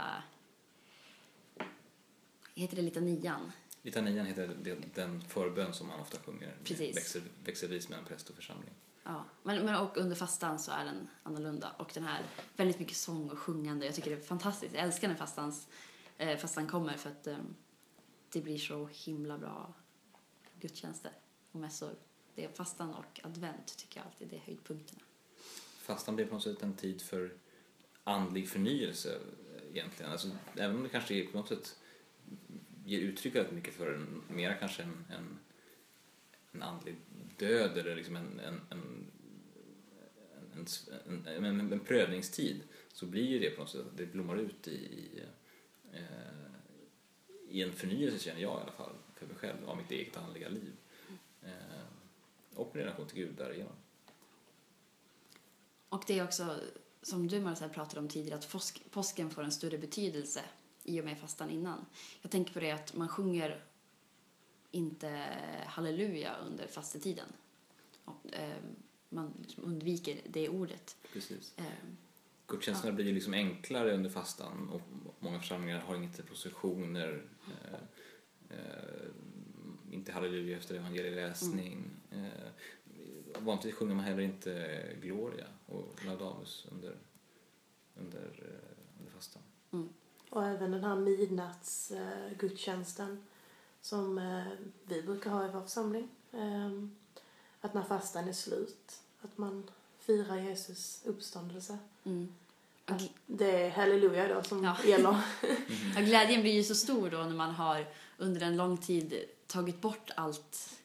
Heter 2.54 2.76
det 2.76 2.82
litanian? 2.82 3.52
Litanian 3.82 4.26
heter 4.26 4.56
den 4.94 5.20
förbön 5.20 5.72
som 5.72 5.86
man 5.86 6.00
ofta 6.00 6.18
sjunger 6.18 6.56
Precis. 6.64 6.96
växel, 6.96 7.22
växelvis 7.44 7.88
mellan 7.88 8.04
präst 8.04 8.30
och 8.30 8.36
församling. 8.36 8.70
Ja, 9.04 9.24
men, 9.42 9.64
men 9.64 9.74
och 9.74 9.96
under 9.96 10.16
fastan 10.16 10.58
så 10.58 10.72
är 10.72 10.84
den 10.84 11.08
annorlunda. 11.22 11.70
Och 11.78 11.90
den 11.94 12.04
här 12.04 12.22
väldigt 12.56 12.78
mycket 12.78 12.96
sång 12.96 13.30
och 13.30 13.38
sjungande. 13.38 13.86
Jag 13.86 13.94
tycker 13.94 14.10
det 14.10 14.16
är 14.16 14.20
fantastiskt. 14.20 14.74
Jag 14.74 14.84
älskar 14.84 15.08
när 15.08 15.14
fastans, 15.14 15.68
eh, 16.18 16.38
fastan 16.38 16.66
kommer 16.66 16.96
för 16.96 17.10
att 17.10 17.26
eh, 17.26 17.36
det 18.32 18.40
blir 18.40 18.58
så 18.58 18.88
himla 18.92 19.38
bra 19.38 19.74
gudstjänster 20.60 21.12
och 21.52 21.60
mässor. 21.60 21.94
Det 22.34 22.44
är 22.44 22.48
fastan 22.48 22.94
och 22.94 23.20
advent 23.22 23.76
tycker 23.76 24.00
jag 24.00 24.06
alltid 24.06 24.28
det 24.28 24.36
är 24.36 24.40
höjdpunkterna. 24.40 25.00
Fastan 25.78 26.16
blir 26.16 26.26
på 26.26 26.34
något 26.34 26.42
sätt 26.42 26.62
en 26.62 26.74
tid 26.74 27.02
för 27.02 27.32
andlig 28.04 28.48
förnyelse 28.48 29.18
egentligen. 29.70 30.12
Alltså, 30.12 30.30
även 30.56 30.76
om 30.76 30.82
det 30.82 30.88
kanske 30.88 31.14
är 31.14 31.26
på 31.26 31.38
något 31.38 31.48
sätt 31.48 31.76
ger 32.88 33.00
uttryck 33.00 33.34
väldigt 33.34 33.54
mycket 33.54 33.74
för 33.74 33.94
en, 33.94 34.22
mera 34.28 34.54
kanske 34.54 34.82
en, 34.82 35.04
en, 35.10 35.38
en 36.52 36.62
andlig 36.62 36.96
död 37.36 37.78
eller 37.78 37.96
liksom 37.96 38.16
en, 38.16 38.40
en, 38.40 38.60
en, 38.70 39.10
en, 40.52 41.26
en, 41.26 41.44
en, 41.44 41.72
en, 41.72 41.80
prövningstid 41.80 42.62
så 42.92 43.06
blir 43.06 43.26
ju 43.26 43.38
det 43.38 43.50
på 43.50 43.60
något 43.60 43.70
sätt, 43.70 43.86
det 43.96 44.06
blommar 44.06 44.36
ut 44.36 44.68
i, 44.68 44.70
i, 44.70 45.22
eh, 45.92 46.00
i 47.48 47.62
en 47.62 47.72
förnyelse 47.72 48.18
känner 48.18 48.40
jag 48.40 48.58
i 48.58 48.62
alla 48.62 48.72
fall 48.72 48.92
för 49.14 49.26
mig 49.26 49.36
själv 49.36 49.68
av 49.68 49.76
mitt 49.76 49.90
eget 49.90 50.16
andliga 50.16 50.48
liv. 50.48 50.72
Eh, 51.42 51.84
och 52.54 52.70
min 52.74 52.84
relation 52.84 53.06
till 53.06 53.16
Gud 53.16 53.34
därigenom. 53.36 53.72
Och 55.88 56.04
det 56.06 56.18
är 56.18 56.24
också, 56.24 56.60
som 57.02 57.28
du 57.28 57.40
Marcel 57.40 57.70
pratade 57.70 58.00
om 58.00 58.08
tidigare, 58.08 58.38
att 58.38 58.54
påsken 58.90 59.30
får 59.30 59.42
en 59.42 59.52
större 59.52 59.78
betydelse 59.78 60.40
i 60.88 61.00
och 61.00 61.04
med 61.04 61.18
fastan 61.18 61.50
innan. 61.50 61.86
Jag 62.22 62.30
tänker 62.30 62.52
på 62.52 62.60
det 62.60 62.70
att 62.70 62.94
man 62.94 63.08
sjunger 63.08 63.64
inte 64.70 65.26
halleluja 65.66 66.36
under 66.46 66.66
fastetiden. 66.66 67.28
Eh, 68.32 68.56
man 69.08 69.32
liksom 69.42 69.64
undviker 69.64 70.20
det 70.26 70.48
ordet. 70.48 70.96
Precis. 71.12 71.54
Eh, 71.56 71.64
Gudstjänsterna 72.46 72.92
blir 72.92 73.06
ju 73.06 73.12
liksom 73.12 73.34
enklare 73.34 73.94
under 73.94 74.10
fastan 74.10 74.68
och 74.68 74.80
många 75.18 75.40
församlingar 75.40 75.80
har 75.80 75.96
inte 75.96 76.22
processioner, 76.22 77.22
eh, 77.46 78.58
eh, 78.58 79.10
inte 79.90 80.12
halleluja 80.12 80.56
efter 80.56 80.74
evangelieläsning. 80.74 81.90
Eh, 82.10 82.48
vanligtvis 83.38 83.74
sjunger 83.74 83.94
man 83.94 84.04
heller 84.04 84.22
inte 84.22 84.80
Gloria 85.02 85.46
och 85.66 86.04
Laudamus 86.06 86.66
under, 86.72 86.96
under, 87.94 88.20
eh, 88.20 88.98
under 88.98 89.12
fastan. 89.12 89.42
Och 90.30 90.44
även 90.46 90.70
den 90.70 90.84
här 90.84 90.96
midnattsgudstjänsten 90.96 93.24
som 93.80 94.18
eh, 94.18 94.42
vi 94.84 95.02
brukar 95.02 95.30
ha 95.30 95.44
i 95.44 95.48
vår 95.48 95.60
församling. 95.62 96.08
Eh, 96.32 96.68
att 97.60 97.74
när 97.74 97.82
fastan 97.82 98.28
är 98.28 98.32
slut, 98.32 99.00
att 99.22 99.38
man 99.38 99.70
firar 100.00 100.36
Jesus 100.36 101.02
uppståndelse. 101.04 101.78
mm. 102.04 102.34
Att 102.84 103.02
det 103.26 103.62
är 103.66 103.70
halleluja 103.70 104.34
då 104.34 104.42
som 104.42 104.64
Ja. 104.64 104.76
gäller. 104.84 105.16
Ja, 105.94 106.00
glädjen 106.00 106.40
blir 106.40 106.52
ju 106.52 106.64
så 106.64 106.74
stor 106.74 107.10
då 107.10 107.18
när 107.18 107.34
man 107.34 107.50
har 107.50 107.86
under 108.18 108.40
en 108.40 108.56
lång 108.56 108.76
tid 108.78 109.24
tagit 109.46 109.80
bort 109.80 110.10
allt 110.16 110.78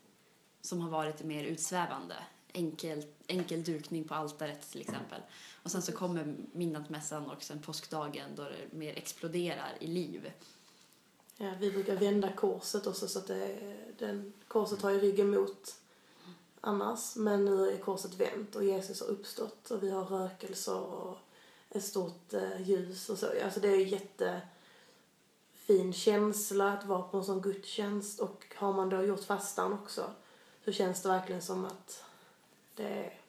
som 0.61 0.81
har 0.81 0.89
varit 0.89 1.23
mer 1.23 1.43
utsvävande. 1.43 2.15
Enkel, 2.53 3.05
enkel 3.27 3.63
dukning 3.63 4.03
på 4.03 4.13
altaret 4.13 4.71
till 4.71 4.81
exempel. 4.81 5.21
Och 5.63 5.71
sen 5.71 5.81
så 5.81 5.91
kommer 5.91 6.35
midnattsmässan 6.51 7.29
och 7.29 7.43
sen 7.43 7.61
påskdagen 7.61 8.35
då 8.35 8.43
det 8.43 8.77
mer 8.77 8.97
exploderar 8.97 9.77
i 9.79 9.87
liv. 9.87 10.31
Ja, 11.37 11.53
vi 11.59 11.71
brukar 11.71 11.95
vända 11.95 12.31
korset 12.31 12.87
också 12.87 13.07
så 13.07 13.19
att 13.19 13.27
det, 13.27 13.75
den, 13.99 14.33
korset 14.47 14.81
har 14.81 14.89
ju 14.89 14.99
ryggen 14.99 15.29
mot 15.29 15.75
annars. 16.61 17.15
Men 17.15 17.45
nu 17.45 17.69
är 17.69 17.77
korset 17.77 18.13
vänt 18.13 18.55
och 18.55 18.63
Jesus 18.63 19.01
har 19.01 19.07
uppstått 19.07 19.71
och 19.71 19.83
vi 19.83 19.89
har 19.89 20.05
rökelser 20.05 20.77
och 20.77 21.17
ett 21.69 21.83
stort 21.83 22.33
eh, 22.33 22.61
ljus 22.61 23.09
och 23.09 23.17
så. 23.17 23.27
Alltså 23.43 23.59
det 23.59 23.67
är 23.67 23.77
ju 23.77 23.87
jättefin 23.87 24.43
känsla 25.93 26.73
att 26.73 26.85
vara 26.85 27.01
på 27.01 27.17
en 27.17 27.23
sån 27.23 27.41
gudstjänst 27.41 28.19
och 28.19 28.45
har 28.55 28.73
man 28.73 28.89
då 28.89 29.03
gjort 29.03 29.23
fastan 29.23 29.73
också 29.73 30.11
så 30.65 30.71
känns 30.71 31.01
det 31.01 31.09
verkligen 31.09 31.41
som 31.41 31.65
att 31.65 32.03
det 32.75 32.87
är 32.87 33.19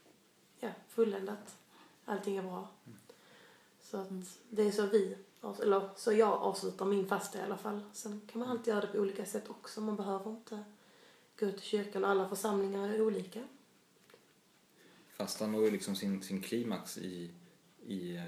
ja, 0.60 0.70
fulländat. 0.88 1.56
Allting 2.04 2.36
är 2.36 2.42
bra. 2.42 2.68
Så 3.80 3.96
att 3.96 4.08
det 4.50 4.62
är 4.62 4.70
så 4.70 4.86
vi, 4.86 5.16
eller 5.62 5.88
så 5.96 6.12
jag 6.12 6.32
avslutar 6.32 6.86
min 6.86 7.06
fasta 7.06 7.38
i 7.38 7.42
alla 7.42 7.56
fall. 7.56 7.80
Sen 7.92 8.20
kan 8.32 8.40
man 8.40 8.48
alltid 8.48 8.74
göra 8.74 8.80
det 8.80 8.86
på 8.86 8.98
olika 8.98 9.26
sätt 9.26 9.50
också. 9.50 9.80
Man 9.80 9.96
behöver 9.96 10.30
inte 10.30 10.64
gå 11.38 11.50
till 11.50 11.60
kyrkan 11.60 12.04
och 12.04 12.10
alla 12.10 12.28
församlingar 12.28 12.88
är 12.88 13.00
olika. 13.00 13.48
Fastan 15.08 15.52
når 15.52 15.64
ju 15.64 15.70
liksom 15.70 15.96
sin, 15.96 16.22
sin 16.22 16.42
klimax 16.42 16.98
i, 16.98 17.30
i 17.86 18.16
eh, 18.16 18.22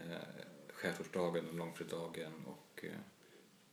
skärtorsdagen, 0.72 1.48
och 1.48 1.54
långfredagen 1.54 2.32
och 2.46 2.84
eh, 2.84 2.90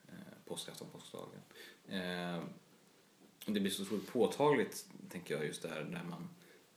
eh, 0.07 0.13
påskafton, 0.45 0.87
påskdagen. 0.91 1.41
Eh, 1.87 2.43
det 3.45 3.59
blir 3.59 3.69
så 3.69 3.83
otroligt 3.83 4.07
påtagligt, 4.07 4.85
tänker 5.09 5.35
jag, 5.35 5.45
just 5.45 5.61
det 5.61 5.69
här 5.69 5.83
när 5.83 6.03
man 6.03 6.29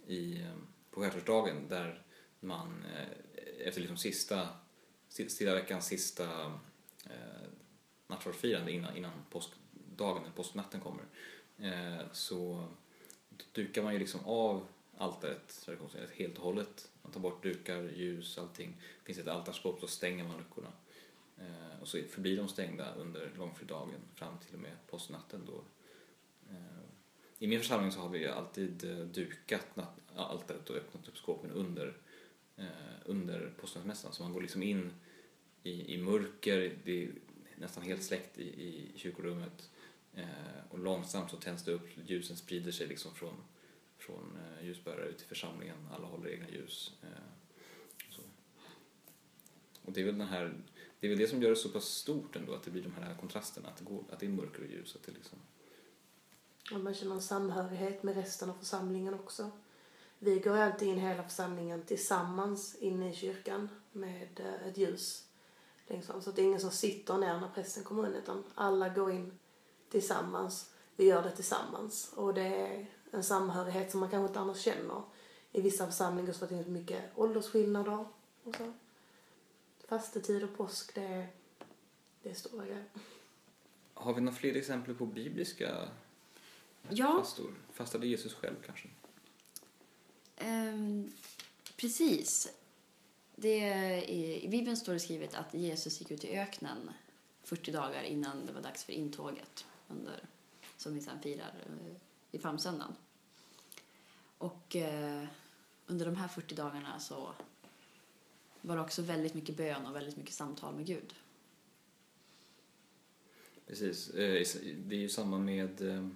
i, 0.06 0.40
eh, 0.40 0.56
på 0.90 1.00
skärtorsdagen 1.00 1.68
där 1.68 2.02
man 2.40 2.84
eh, 2.94 3.68
efter 3.68 3.80
liksom 3.80 3.96
sista, 3.96 4.48
stilla 5.08 5.54
veckans 5.54 5.86
sista 5.86 6.44
eh, 7.04 7.48
nattvardsfirande 8.06 8.72
innan, 8.72 8.96
innan 8.96 9.12
påskdagen, 9.30 10.22
när 10.22 10.30
påsknatten 10.30 10.80
kommer, 10.80 11.04
eh, 11.58 12.06
så 12.12 12.68
dukar 13.52 13.82
man 13.82 13.92
ju 13.92 13.98
liksom 13.98 14.20
av 14.24 14.66
altaret 14.96 15.60
traditionsenligt 15.64 16.12
helt 16.12 16.38
och 16.38 16.44
hållet. 16.44 16.88
Man 17.02 17.12
tar 17.12 17.20
bort 17.20 17.42
dukar, 17.42 17.82
ljus, 17.82 18.38
allting. 18.38 18.76
Det 18.78 19.06
finns 19.06 19.18
ett 19.18 19.28
altarskåp, 19.28 19.80
så 19.80 19.86
stänger 19.86 20.24
man 20.24 20.38
luckorna. 20.38 20.72
Eh, 21.38 21.80
och 21.80 21.88
så 21.88 22.02
förblir 22.10 22.36
de 22.36 22.48
stängda 22.48 22.94
under 22.94 23.30
långfredagen 23.36 24.00
fram 24.14 24.38
till 24.38 24.54
och 24.54 24.60
med 24.60 24.72
påsknatten 24.86 25.40
då. 25.46 25.62
I 27.38 27.46
min 27.46 27.58
församling 27.58 27.92
så 27.92 28.00
har 28.00 28.08
vi 28.08 28.26
alltid 28.26 28.84
eh, 28.84 28.98
dukat 28.98 29.66
altaret 30.16 30.70
och 30.70 30.76
öppnat 30.76 31.08
upp 31.08 31.16
skåpen 31.16 31.50
under, 31.50 31.96
eh, 32.56 32.66
under 33.04 33.52
påskmässan. 33.60 34.12
Så 34.12 34.22
man 34.22 34.32
går 34.32 34.42
liksom 34.42 34.62
in 34.62 34.92
i, 35.62 35.94
i 35.94 35.98
mörker, 35.98 36.78
det 36.84 37.04
är 37.04 37.12
nästan 37.56 37.82
helt 37.82 38.02
släckt 38.02 38.38
i, 38.38 38.42
i 38.42 38.92
kyrkorummet. 38.96 39.70
Eh, 40.14 40.24
och 40.70 40.78
långsamt 40.78 41.30
så 41.30 41.36
tänds 41.36 41.64
det 41.64 41.72
upp, 41.72 41.88
ljusen 42.06 42.36
sprider 42.36 42.72
sig 42.72 42.86
liksom 42.86 43.14
från, 43.14 43.34
från 43.98 44.38
eh, 44.38 44.66
ljusbärare 44.66 45.06
ut 45.06 45.22
i 45.22 45.24
församlingen. 45.24 45.88
Alla 45.92 46.06
håller 46.06 46.30
egna 46.30 46.48
ljus. 46.48 46.92
Eh, 47.02 47.08
och, 48.08 48.14
så. 48.14 48.22
och 49.82 49.92
det 49.92 50.00
är 50.00 50.04
väl 50.04 50.18
den 50.18 50.28
här, 50.28 50.54
det 51.00 51.06
är 51.06 51.08
väl 51.08 51.18
det 51.18 51.28
som 51.28 51.42
gör 51.42 51.50
det 51.50 51.56
så 51.56 51.68
pass 51.68 51.84
stort 51.84 52.36
ändå, 52.36 52.54
att 52.54 52.62
det 52.62 52.70
blir 52.70 52.82
de 52.82 52.94
här 52.94 53.14
kontrasterna, 53.14 53.68
att 53.68 53.76
det, 53.76 53.84
går, 53.84 54.04
att 54.10 54.20
det 54.20 54.26
är 54.26 54.30
mörker 54.30 54.62
och 54.62 54.70
ljus. 54.70 54.96
Att 54.96 55.02
det 55.02 55.12
liksom, 55.12 55.38
och 56.72 56.80
man 56.80 56.94
känner 56.94 57.14
en 57.14 57.22
samhörighet 57.22 58.02
med 58.02 58.14
resten 58.14 58.50
av 58.50 58.54
församlingen 58.54 59.14
också. 59.14 59.50
Vi 60.18 60.38
går 60.38 60.56
alltid 60.56 60.88
in 60.88 60.98
hela 60.98 61.22
församlingen 61.22 61.82
tillsammans 61.82 62.74
inne 62.74 63.10
i 63.10 63.14
kyrkan 63.14 63.68
med 63.92 64.40
eh, 64.40 64.68
ett 64.68 64.78
ljus 64.78 65.24
längst 65.86 66.06
fram. 66.06 66.22
Så 66.22 66.30
att 66.30 66.36
det 66.36 66.42
är 66.42 66.46
ingen 66.46 66.60
som 66.60 66.70
sitter 66.70 67.18
ner 67.18 67.40
när 67.40 67.48
prästen 67.48 67.84
kommer 67.84 68.06
in 68.06 68.14
utan 68.14 68.44
alla 68.54 68.88
går 68.88 69.10
in 69.10 69.38
tillsammans. 69.90 70.70
Vi 70.96 71.04
gör 71.04 71.22
det 71.22 71.30
tillsammans. 71.30 72.12
Och 72.16 72.34
det 72.34 72.42
är 72.42 72.86
en 73.10 73.24
samhörighet 73.24 73.90
som 73.90 74.00
man 74.00 74.10
kanske 74.10 74.28
inte 74.28 74.40
annars 74.40 74.60
känner. 74.60 75.02
I 75.52 75.60
vissa 75.60 75.86
församlingar 75.86 76.32
så 76.32 76.46
finns 76.46 76.66
det 76.66 76.72
mycket 76.72 77.02
åldersskillnader 77.14 78.04
och 78.44 78.56
så. 78.56 78.72
Fastetid 79.88 80.44
och 80.44 80.56
påsk, 80.56 80.94
det 80.94 81.04
är, 81.04 81.28
det 82.22 82.30
är 82.30 82.34
stora 82.34 82.64
grejer. 82.64 82.84
har 83.94 84.14
vi 84.14 84.20
några 84.20 84.36
fler 84.36 84.56
exempel 84.56 84.94
på 84.94 85.06
bibliska 85.06 85.88
Ja, 86.90 87.18
fastor? 87.18 87.54
Fastade 87.72 88.06
Jesus 88.06 88.34
själv 88.34 88.56
kanske? 88.66 88.88
ehm, 90.36 91.12
precis. 91.76 92.52
Det 93.36 93.60
är, 93.60 94.10
I 94.10 94.48
Bibeln 94.48 94.76
står 94.76 94.92
det 94.92 95.00
skrivet 95.00 95.34
att 95.34 95.54
Jesus 95.54 96.00
gick 96.00 96.10
ut 96.10 96.24
i 96.24 96.38
öknen 96.38 96.90
40 97.42 97.70
dagar 97.72 98.02
innan 98.02 98.46
det 98.46 98.52
var 98.52 98.60
dags 98.62 98.84
för 98.84 98.92
intåget 98.92 99.66
under, 99.88 100.20
som 100.76 100.94
vi 100.94 101.00
sen 101.00 101.20
firar 101.22 101.54
eh, 101.66 101.96
i 102.32 102.38
palmsöndagen. 102.38 102.94
Och 104.38 104.76
eh, 104.76 105.24
under 105.86 106.06
de 106.06 106.16
här 106.16 106.28
40 106.28 106.54
dagarna 106.54 107.00
så 107.00 107.34
var 108.60 108.76
det 108.76 108.82
också 108.82 109.02
väldigt 109.02 109.34
mycket 109.34 109.56
bön 109.56 109.86
och 109.86 109.96
väldigt 109.96 110.16
mycket 110.16 110.34
samtal 110.34 110.74
med 110.74 110.86
Gud. 110.86 111.14
Precis. 113.66 114.10
Eh, 114.10 114.46
Det 114.86 114.96
är 114.96 115.00
ju 115.00 115.08
samma 115.08 115.38
med 115.38 115.80
eh, 115.90 116.08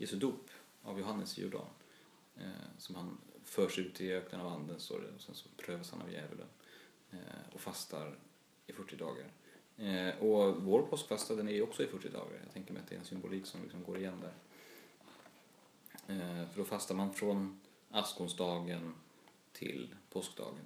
Jesu 0.00 0.16
dop 0.16 0.50
av 0.82 0.98
Johannes 0.98 1.38
i 1.38 1.42
Jordan. 1.42 1.66
Eh, 2.36 2.44
Som 2.78 2.94
han 2.94 3.18
förs 3.44 3.78
ut 3.78 4.00
i 4.00 4.12
öknen 4.12 4.40
av 4.40 4.46
anden, 4.52 4.80
står 4.80 5.00
det. 5.00 5.08
Och 5.14 5.20
sen 5.20 5.34
så 5.34 5.48
prövas 5.56 5.90
han 5.90 6.02
av 6.02 6.12
djävulen. 6.12 6.46
eh, 7.10 7.18
Och 7.54 7.60
fastar 7.60 8.18
i 8.66 8.72
40 8.72 8.96
dagar. 8.96 9.30
Eh, 9.76 10.18
Och 10.22 10.62
vår 10.62 10.82
påskfasta 10.82 11.34
den 11.34 11.48
är 11.48 11.52
ju 11.52 11.62
också 11.62 11.82
i 11.82 11.86
40 11.86 12.08
dagar. 12.08 12.40
Jag 12.44 12.52
tänker 12.52 12.72
mig 12.72 12.82
att 12.82 12.88
det 12.88 12.94
är 12.94 12.98
en 12.98 13.04
symbolik 13.04 13.46
som 13.46 13.62
liksom 13.62 13.84
går 13.84 13.98
igen 13.98 14.20
där. 14.20 14.34
Eh, 16.06 16.48
För 16.48 16.56
då 16.56 16.64
fastar 16.64 16.94
man 16.94 17.14
från 17.14 17.60
askonsdagen 17.90 18.94
till 19.52 19.94
påskdagen. 20.10 20.64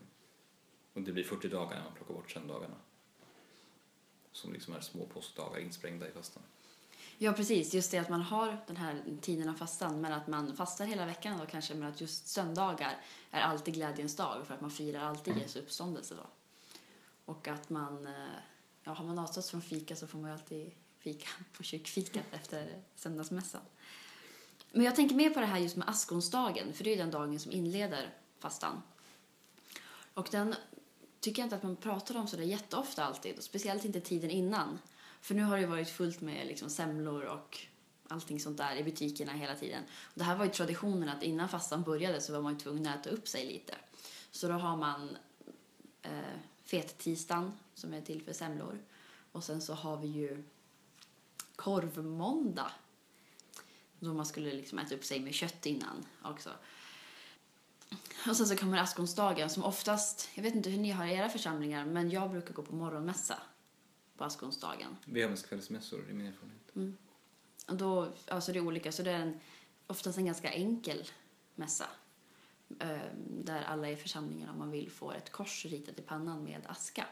Och 0.92 1.02
det 1.02 1.12
blir 1.12 1.24
40 1.24 1.48
dagar 1.48 1.76
när 1.76 1.84
man 1.84 1.94
plockar 1.94 2.14
bort 2.14 2.30
söndagarna. 2.30 2.76
Som 4.32 4.52
liksom 4.52 4.74
är 4.74 4.80
små 4.80 5.06
påskdagar 5.06 5.58
insprängda 5.60 6.08
i 6.08 6.12
fastan. 6.12 6.42
Ja, 7.18 7.32
precis. 7.32 7.74
Just 7.74 7.90
det 7.90 7.98
att 7.98 8.08
man 8.08 8.22
har 8.22 8.58
den 8.66 8.76
här 8.76 9.02
tiden 9.20 9.48
av 9.48 9.54
fastan, 9.54 10.00
men 10.00 10.12
att 10.12 10.26
man 10.28 10.56
fastar 10.56 10.84
hela 10.84 11.06
veckan 11.06 11.38
då 11.38 11.46
kanske, 11.46 11.74
men 11.74 11.88
att 11.88 12.00
just 12.00 12.28
söndagar 12.28 12.96
är 13.30 13.40
alltid 13.40 13.74
glädjens 13.74 14.16
dag 14.16 14.46
för 14.46 14.54
att 14.54 14.60
man 14.60 14.70
firar 14.70 15.00
alltid 15.00 15.36
Jesu 15.36 15.60
uppståndelse 15.60 16.14
då. 16.14 16.26
Och 17.24 17.48
att 17.48 17.70
man, 17.70 18.06
eh, 18.06 18.12
ja, 18.84 18.92
har 18.92 19.04
man 19.04 19.18
avstått 19.18 19.46
från 19.46 19.62
fika 19.62 19.96
så 19.96 20.06
får 20.06 20.18
man 20.18 20.30
ju 20.30 20.34
alltid 20.34 20.70
fika 20.98 21.28
på 21.56 21.62
kyrkfikat 21.62 22.24
efter 22.32 22.82
söndagsmässan. 22.94 23.60
Men 24.72 24.84
jag 24.84 24.96
tänker 24.96 25.14
mer 25.14 25.30
på 25.30 25.40
det 25.40 25.46
här 25.46 25.58
just 25.58 25.76
med 25.76 25.88
askonsdagen, 25.88 26.72
för 26.72 26.84
det 26.84 26.90
är 26.90 26.96
ju 26.96 27.02
den 27.02 27.10
dagen 27.10 27.40
som 27.40 27.52
inleder 27.52 28.14
fastan. 28.38 28.82
Och 30.14 30.28
den 30.30 30.54
tycker 31.20 31.42
jag 31.42 31.46
inte 31.46 31.56
att 31.56 31.62
man 31.62 31.76
pratar 31.76 32.16
om 32.16 32.26
så 32.26 32.36
där 32.36 32.44
jätteofta 32.44 33.04
alltid, 33.04 33.36
och 33.36 33.44
speciellt 33.44 33.84
inte 33.84 34.00
tiden 34.00 34.30
innan. 34.30 34.78
För 35.24 35.34
nu 35.34 35.42
har 35.42 35.58
det 35.58 35.66
varit 35.66 35.88
fullt 35.88 36.20
med 36.20 36.46
liksom 36.46 36.70
semlor 36.70 37.24
och 37.24 37.58
allting 38.08 38.40
sånt 38.40 38.56
där 38.56 38.76
i 38.76 38.84
butikerna 38.84 39.32
hela 39.32 39.54
tiden. 39.54 39.84
Och 39.84 40.18
det 40.18 40.24
här 40.24 40.36
var 40.36 40.44
ju 40.44 40.50
traditionen 40.50 41.08
att 41.08 41.22
innan 41.22 41.48
fastan 41.48 41.82
började 41.82 42.20
så 42.20 42.32
var 42.32 42.40
man 42.40 42.52
ju 42.52 42.58
tvungen 42.58 42.86
att 42.86 43.00
äta 43.00 43.10
upp 43.10 43.28
sig 43.28 43.46
lite. 43.46 43.74
Så 44.30 44.48
då 44.48 44.54
har 44.54 44.76
man 44.76 45.16
eh, 46.02 46.10
fettisdagen 46.64 47.52
som 47.74 47.94
är 47.94 48.00
till 48.00 48.22
för 48.22 48.32
semlor. 48.32 48.78
Och 49.32 49.44
sen 49.44 49.60
så 49.60 49.74
har 49.74 49.96
vi 49.96 50.08
ju 50.08 50.44
korvmåndag. 51.56 52.72
Då 53.98 54.14
man 54.14 54.26
skulle 54.26 54.52
liksom 54.52 54.78
äta 54.78 54.94
upp 54.94 55.04
sig 55.04 55.20
med 55.20 55.34
kött 55.34 55.66
innan 55.66 56.06
också. 56.22 56.50
Och 58.28 58.36
sen 58.36 58.46
så 58.46 58.56
kommer 58.56 58.78
askonsdagen 58.78 59.50
som 59.50 59.64
oftast, 59.64 60.28
jag 60.34 60.42
vet 60.42 60.54
inte 60.54 60.70
hur 60.70 60.80
ni 60.80 60.90
har 60.90 61.06
i 61.06 61.14
era 61.14 61.28
församlingar, 61.28 61.84
men 61.84 62.10
jag 62.10 62.30
brukar 62.30 62.54
gå 62.54 62.62
på 62.62 62.74
morgonmässa 62.74 63.38
på 64.16 64.24
askonsdagen. 64.24 64.96
Vi 65.04 65.22
har 65.22 65.30
mest 65.30 65.48
kvällsmässor 65.48 66.10
i 66.10 66.12
min 66.12 66.26
erfarenhet. 66.26 66.70
Och 67.68 67.76
då, 67.76 68.12
alltså 68.28 68.52
det 68.52 68.58
är 68.58 68.66
olika, 68.66 68.92
så 68.92 69.02
det 69.02 69.10
är 69.10 69.18
en, 69.20 69.40
oftast 69.86 70.18
en 70.18 70.26
ganska 70.26 70.52
enkel 70.52 71.04
mässa. 71.54 71.86
eh, 72.80 72.98
Där 73.28 73.62
alla 73.62 73.90
i 73.90 73.96
församlingen, 73.96 74.48
om 74.48 74.58
man 74.58 74.70
vill, 74.70 74.90
får 74.90 75.14
ett 75.14 75.30
kors 75.32 75.64
ritat 75.66 75.98
i 75.98 76.02
pannan 76.02 76.44
med 76.44 76.60
aska. 76.66 77.06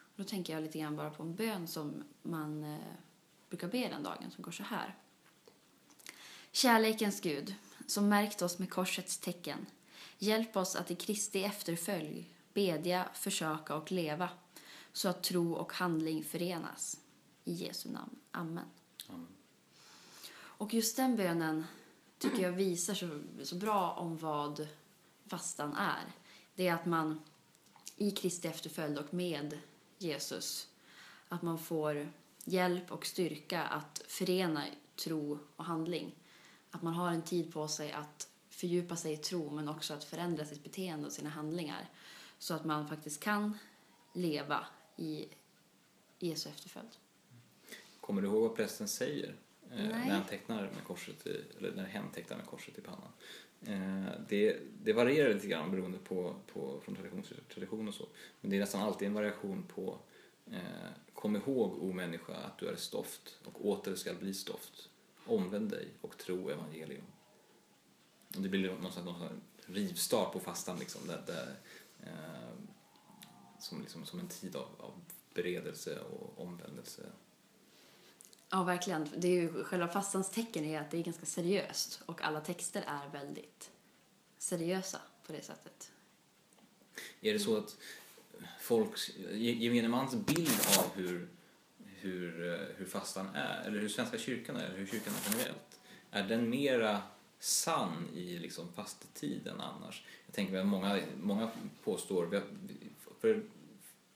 Och 0.00 0.14
då 0.16 0.24
tänker 0.24 0.52
jag 0.52 0.62
lite 0.62 0.78
grann 0.78 0.96
bara 0.96 1.10
på 1.10 1.22
en 1.22 1.34
bön 1.34 1.68
som 1.68 2.04
man 2.22 2.64
eh, 2.64 2.78
brukar 3.48 3.68
be 3.68 3.88
den 3.88 4.02
dagen, 4.02 4.30
som 4.30 4.42
går 4.42 4.52
så 4.52 4.62
här. 4.62 4.94
Kärlekens 6.52 7.20
Gud, 7.20 7.54
som 7.86 8.08
märkt 8.08 8.42
oss 8.42 8.58
med 8.58 8.70
korsets 8.70 9.18
tecken, 9.18 9.66
hjälp 10.18 10.56
oss 10.56 10.76
att 10.76 10.90
i 10.90 10.94
Kristi 10.94 11.44
efterfölj 11.44 12.30
bedja, 12.54 13.08
försöka 13.14 13.74
och 13.74 13.92
leva, 13.92 14.28
så 14.98 15.08
att 15.08 15.22
tro 15.22 15.52
och 15.52 15.72
handling 15.72 16.24
förenas. 16.24 17.00
I 17.44 17.52
Jesu 17.52 17.88
namn. 17.88 18.16
Amen. 18.30 18.64
Amen. 19.08 19.26
Och 20.34 20.74
just 20.74 20.96
den 20.96 21.16
bönen 21.16 21.64
tycker 22.18 22.42
jag 22.42 22.52
visar 22.52 22.94
så, 22.94 23.20
så 23.42 23.54
bra 23.54 23.92
om 23.92 24.16
vad 24.16 24.68
fastan 25.26 25.74
är. 25.74 26.12
Det 26.54 26.68
är 26.68 26.74
att 26.74 26.86
man 26.86 27.20
i 27.96 28.10
Kristi 28.10 28.48
efterföljd 28.48 28.98
och 28.98 29.14
med 29.14 29.58
Jesus, 29.98 30.68
att 31.28 31.42
man 31.42 31.58
får 31.58 32.12
hjälp 32.44 32.92
och 32.92 33.06
styrka 33.06 33.62
att 33.62 34.02
förena 34.08 34.64
tro 34.96 35.38
och 35.56 35.64
handling. 35.64 36.14
Att 36.70 36.82
man 36.82 36.94
har 36.94 37.10
en 37.10 37.22
tid 37.22 37.52
på 37.52 37.68
sig 37.68 37.92
att 37.92 38.28
fördjupa 38.50 38.96
sig 38.96 39.12
i 39.12 39.16
tro 39.16 39.50
men 39.50 39.68
också 39.68 39.94
att 39.94 40.04
förändra 40.04 40.44
sitt 40.44 40.64
beteende 40.64 41.06
och 41.06 41.12
sina 41.12 41.30
handlingar 41.30 41.88
så 42.38 42.54
att 42.54 42.64
man 42.64 42.88
faktiskt 42.88 43.20
kan 43.20 43.58
leva 44.12 44.66
i 44.98 45.28
Jesu 46.18 46.48
efterföljd. 46.48 46.90
Kommer 48.00 48.22
du 48.22 48.28
ihåg 48.28 48.42
vad 48.42 48.56
prästen 48.56 48.88
säger 48.88 49.34
eh, 49.70 49.84
när 49.84 50.10
han 50.10 50.26
tecknar 50.26 50.62
med 50.62 50.84
korset 50.84 51.26
i, 51.26 51.44
eller 51.58 51.74
när 51.74 51.84
hen 51.84 52.10
tecknar 52.14 52.36
med 52.36 52.46
korset 52.46 52.78
i 52.78 52.80
pannan? 52.80 53.12
Eh, 53.66 54.12
det, 54.28 54.56
det 54.82 54.92
varierar 54.92 55.34
lite 55.34 55.46
grann 55.46 55.70
beroende 55.70 55.98
på, 55.98 56.36
på 56.52 56.80
från 56.80 56.94
tradition 56.94 57.22
till 57.22 57.36
tradition 57.54 57.88
och 57.88 57.94
så. 57.94 58.08
Men 58.40 58.50
det 58.50 58.56
är 58.56 58.60
nästan 58.60 58.82
alltid 58.82 59.08
en 59.08 59.14
variation 59.14 59.62
på 59.74 59.98
eh, 60.50 60.90
Kom 61.14 61.36
ihåg, 61.36 61.82
o 61.82 61.92
människa, 61.92 62.34
att 62.34 62.58
du 62.58 62.68
är 62.68 62.76
stoft 62.76 63.38
och 63.44 63.66
åter 63.66 63.94
skall 63.94 64.16
bli 64.16 64.34
stoft. 64.34 64.88
Omvänd 65.26 65.70
dig 65.70 65.88
och 66.00 66.18
tro 66.18 66.50
evangelium. 66.50 67.04
Och 68.36 68.42
det 68.42 68.48
blir 68.48 68.70
någon 68.70 68.92
sån 68.92 69.04
någon 69.04 69.18
sån 69.18 69.40
rivstart 69.66 70.32
på 70.32 70.40
fastan 70.40 70.78
liksom. 70.78 71.06
Där, 71.06 71.22
där, 71.26 71.56
eh, 72.00 72.52
som, 73.58 73.80
liksom, 73.80 74.04
som 74.06 74.20
en 74.20 74.28
tid 74.28 74.56
av, 74.56 74.68
av 74.78 74.92
beredelse 75.34 76.00
och 76.00 76.46
omvändelse. 76.46 77.02
Ja, 78.50 78.62
verkligen. 78.62 79.08
Det 79.16 79.28
är 79.28 79.32
ju, 79.32 79.64
själva 79.64 79.88
fastans 79.88 80.30
tecken 80.30 80.64
är 80.64 80.80
att 80.80 80.90
det 80.90 80.98
är 80.98 81.02
ganska 81.02 81.26
seriöst 81.26 82.00
och 82.06 82.22
alla 82.22 82.40
texter 82.40 82.84
är 82.86 83.08
väldigt 83.08 83.70
seriösa 84.38 85.00
på 85.26 85.32
det 85.32 85.42
sättet. 85.42 85.90
Är 87.20 87.32
det 87.32 87.38
så 87.40 87.56
att 87.56 87.76
folks, 88.60 89.10
gemene 89.32 89.88
mans 89.88 90.14
bild 90.14 90.60
av 90.78 90.94
hur, 90.94 91.28
hur, 91.84 92.54
eh, 92.54 92.60
hur 92.76 92.86
fastan 92.86 93.28
är, 93.34 93.64
eller 93.64 93.80
hur 93.80 93.88
Svenska 93.88 94.18
kyrkan 94.18 94.56
är, 94.56 94.64
eller 94.64 94.78
hur 94.78 94.86
kyrkan 94.86 95.12
är 95.14 95.30
generellt, 95.32 95.80
är 96.10 96.28
den 96.28 96.50
mera 96.50 97.02
sann 97.38 98.08
i 98.14 98.38
liksom 98.38 98.72
fastetid 98.72 99.46
än 99.46 99.60
annars? 99.60 100.04
Jag 100.26 100.34
tänker 100.34 100.56
att 100.58 100.66
många, 100.66 101.00
många 101.22 101.50
påstår, 101.84 102.26
vi 102.26 102.36
har- 102.36 102.46
för 103.20 103.42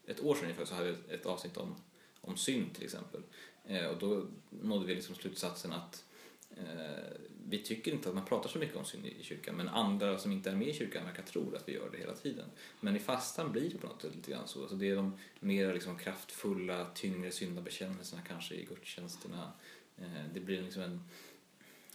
ett 0.07 0.21
år 0.21 0.35
sedan 0.35 0.45
ungefär 0.45 0.65
så 0.65 0.75
hade 0.75 0.93
vi 0.93 1.15
ett 1.15 1.27
avsnitt 1.27 1.57
om, 1.57 1.75
om 2.21 2.37
synd 2.37 2.75
till 2.75 2.85
exempel. 2.85 3.23
Eh, 3.65 3.87
och 3.87 3.99
då 3.99 4.27
nådde 4.51 4.87
vi 4.87 4.95
liksom 4.95 5.15
slutsatsen 5.15 5.73
att 5.73 6.05
eh, 6.51 7.13
vi 7.49 7.59
tycker 7.59 7.93
inte 7.93 8.09
att 8.09 8.15
man 8.15 8.25
pratar 8.25 8.49
så 8.49 8.59
mycket 8.59 8.77
om 8.77 8.85
synd 8.85 9.07
i 9.07 9.23
kyrkan 9.23 9.55
men 9.57 9.69
andra 9.69 10.19
som 10.19 10.33
inte 10.33 10.51
är 10.51 10.57
med 10.57 10.69
i 10.69 10.73
kyrkan 10.73 11.05
verkar 11.05 11.23
tro 11.23 11.55
att 11.57 11.69
vi 11.69 11.73
gör 11.73 11.91
det 11.93 11.99
hela 11.99 12.15
tiden. 12.15 12.49
Men 12.81 12.97
i 12.97 12.99
fastan 12.99 13.53
blir 13.53 13.71
det 13.71 13.79
på 13.79 13.87
något 13.87 14.03
sätt 14.03 14.15
lite 14.15 14.31
grann 14.31 14.49
så. 14.49 14.61
Alltså 14.61 14.77
det 14.77 14.89
är 14.89 14.97
de 14.97 15.19
mer 15.41 15.75
liksom 15.75 15.99
kraftfulla, 15.99 16.87
tyngre 16.95 17.31
syndabekännelserna 17.31 18.23
kanske 18.23 18.55
i 18.55 18.65
gudstjänsterna. 18.65 19.53
Eh, 19.99 20.25
det 20.35 20.41
blir 20.41 20.63
liksom 20.63 20.83
en, 20.83 21.01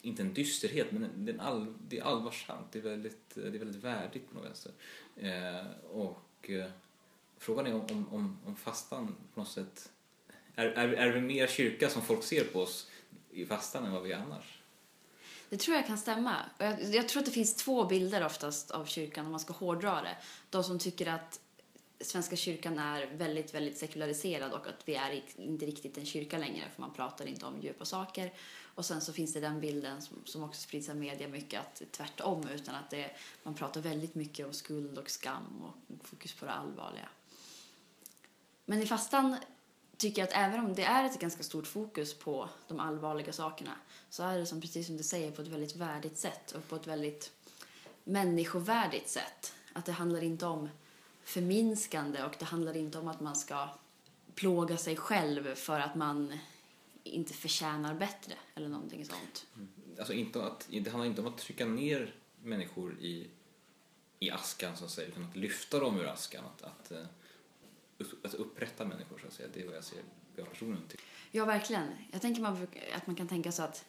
inte 0.01 0.21
en 0.21 0.33
dysterhet, 0.33 0.91
men 0.91 1.09
det, 1.15 1.31
är 1.31 1.37
all, 1.37 1.73
det 1.87 1.97
är 1.97 2.03
allvarsamt. 2.03 2.71
Det 2.71 2.79
är 2.79 2.83
väldigt, 2.83 3.35
det 3.35 3.47
är 3.47 3.51
väldigt 3.51 3.83
värdigt 3.83 4.29
på 4.29 4.35
något 4.35 4.45
vänster. 4.45 4.71
Eh, 5.15 5.67
och 5.83 6.49
eh, 6.49 6.71
frågan 7.39 7.67
är 7.67 7.73
om, 7.73 8.07
om, 8.11 8.37
om, 8.45 8.55
fastan 8.55 9.15
på 9.33 9.39
något 9.39 9.49
sätt 9.49 9.91
är, 10.55 10.65
är, 10.65 10.93
är 10.93 11.11
vi 11.11 11.21
mer 11.21 11.47
kyrka 11.47 11.89
som 11.89 12.01
folk 12.01 12.23
ser 12.23 12.43
på 12.43 12.59
oss 12.59 12.89
i 13.31 13.45
fastan 13.45 13.85
än 13.85 13.91
vad 13.91 14.03
vi 14.03 14.11
är 14.11 14.17
annars? 14.17 14.61
Det 15.49 15.57
tror 15.57 15.77
jag 15.77 15.87
kan 15.87 15.97
stämma. 15.97 16.35
Jag, 16.57 16.83
jag 16.83 17.09
tror 17.09 17.19
att 17.19 17.25
det 17.25 17.31
finns 17.31 17.55
två 17.55 17.85
bilder 17.85 18.25
oftast 18.25 18.71
av 18.71 18.85
kyrkan 18.85 19.25
om 19.25 19.31
man 19.31 19.39
ska 19.39 19.53
hårdra 19.53 20.01
det. 20.01 20.17
De 20.49 20.63
som 20.63 20.79
tycker 20.79 21.07
att 21.07 21.39
Svenska 21.99 22.35
kyrkan 22.35 22.79
är 22.79 23.05
väldigt, 23.05 23.53
väldigt 23.53 23.77
sekulariserad 23.77 24.53
och 24.53 24.67
att 24.67 24.81
vi 24.85 24.95
är 24.95 25.23
inte 25.37 25.65
riktigt 25.65 25.97
en 25.97 26.05
kyrka 26.05 26.37
längre 26.37 26.65
för 26.75 26.81
man 26.81 26.93
pratar 26.93 27.25
inte 27.25 27.45
om 27.45 27.61
djupa 27.61 27.85
saker. 27.85 28.33
Och 28.75 28.85
sen 28.85 29.01
så 29.01 29.13
finns 29.13 29.33
det 29.33 29.39
den 29.39 29.61
bilden 29.61 30.01
som, 30.01 30.21
som 30.25 30.43
också 30.43 30.61
sprids 30.61 30.89
av 30.89 30.95
media 30.95 31.27
mycket 31.27 31.59
att 31.59 31.81
tvärtom 31.91 32.47
utan 32.47 32.75
att 32.75 32.89
det, 32.89 33.11
man 33.43 33.53
pratar 33.53 33.81
väldigt 33.81 34.15
mycket 34.15 34.45
om 34.45 34.53
skuld 34.53 34.97
och 34.97 35.09
skam 35.09 35.63
och 35.63 36.07
fokus 36.07 36.33
på 36.33 36.45
det 36.45 36.51
allvarliga. 36.51 37.09
Men 38.69 38.81
i 38.81 38.85
fastan 38.85 39.35
tycker 39.97 40.21
jag 40.21 40.27
att 40.27 40.35
även 40.35 40.65
om 40.65 40.75
det 40.75 40.83
är 40.83 41.05
ett 41.05 41.19
ganska 41.19 41.43
stort 41.43 41.67
fokus 41.67 42.13
på 42.13 42.49
de 42.67 42.79
allvarliga 42.79 43.33
sakerna 43.33 43.71
så 44.09 44.23
är 44.23 44.37
det 44.37 44.45
som 44.45 44.61
precis 44.61 44.87
som 44.87 44.97
du 44.97 45.03
säger 45.03 45.31
på 45.31 45.41
ett 45.41 45.47
väldigt 45.47 45.75
värdigt 45.75 46.17
sätt 46.17 46.51
och 46.51 46.67
på 46.67 46.75
ett 46.75 46.87
väldigt 46.87 47.31
människovärdigt 48.03 49.09
sätt. 49.09 49.53
Att 49.73 49.85
det 49.85 49.91
handlar 49.91 50.23
inte 50.23 50.45
om 50.45 50.69
förminskande 51.23 52.23
och 52.23 52.35
det 52.39 52.45
handlar 52.45 52.77
inte 52.77 52.99
om 52.99 53.07
att 53.07 53.19
man 53.19 53.35
ska 53.35 53.69
plåga 54.35 54.77
sig 54.77 54.95
själv 54.95 55.55
för 55.55 55.79
att 55.79 55.95
man 55.95 56.39
inte 57.03 57.33
förtjänar 57.33 57.93
bättre 57.93 58.33
eller 58.55 58.69
någonting 58.69 59.05
sånt. 59.05 59.45
Mm. 59.55 59.69
alltså 59.99 60.13
inte 60.13 60.43
att, 60.43 60.67
det 60.69 60.89
handlar 60.89 61.05
inte 61.05 61.21
om 61.21 61.27
att 61.27 61.37
trycka 61.37 61.65
ner 61.65 62.15
människor 62.43 62.99
i, 62.99 63.27
i 64.19 64.31
askan 64.31 64.77
så 64.77 64.85
att 64.85 64.91
säga, 64.91 65.07
utan 65.07 65.23
att 65.23 65.35
lyfta 65.35 65.79
dem 65.79 65.99
ur 65.99 66.05
askan. 66.05 66.45
Att, 66.45 66.61
att, 66.63 66.91
eh, 66.91 67.05
upp- 67.97 68.25
alltså 68.25 68.37
upprätta 68.37 68.85
människor 68.85 69.17
så 69.17 69.27
att 69.27 69.33
säga. 69.33 69.49
Det 69.53 69.61
är 69.61 69.65
vad 69.65 69.75
jag 69.75 69.83
ser, 69.83 69.99
jag 70.35 70.49
personligen 70.49 70.87
tycker. 70.87 71.05
Ja, 71.31 71.45
verkligen. 71.45 71.87
Jag 72.11 72.21
tänker 72.21 72.41
man, 72.41 72.67
att 72.95 73.07
man 73.07 73.15
kan 73.15 73.27
tänka 73.27 73.51
så 73.51 73.63
att 73.63 73.85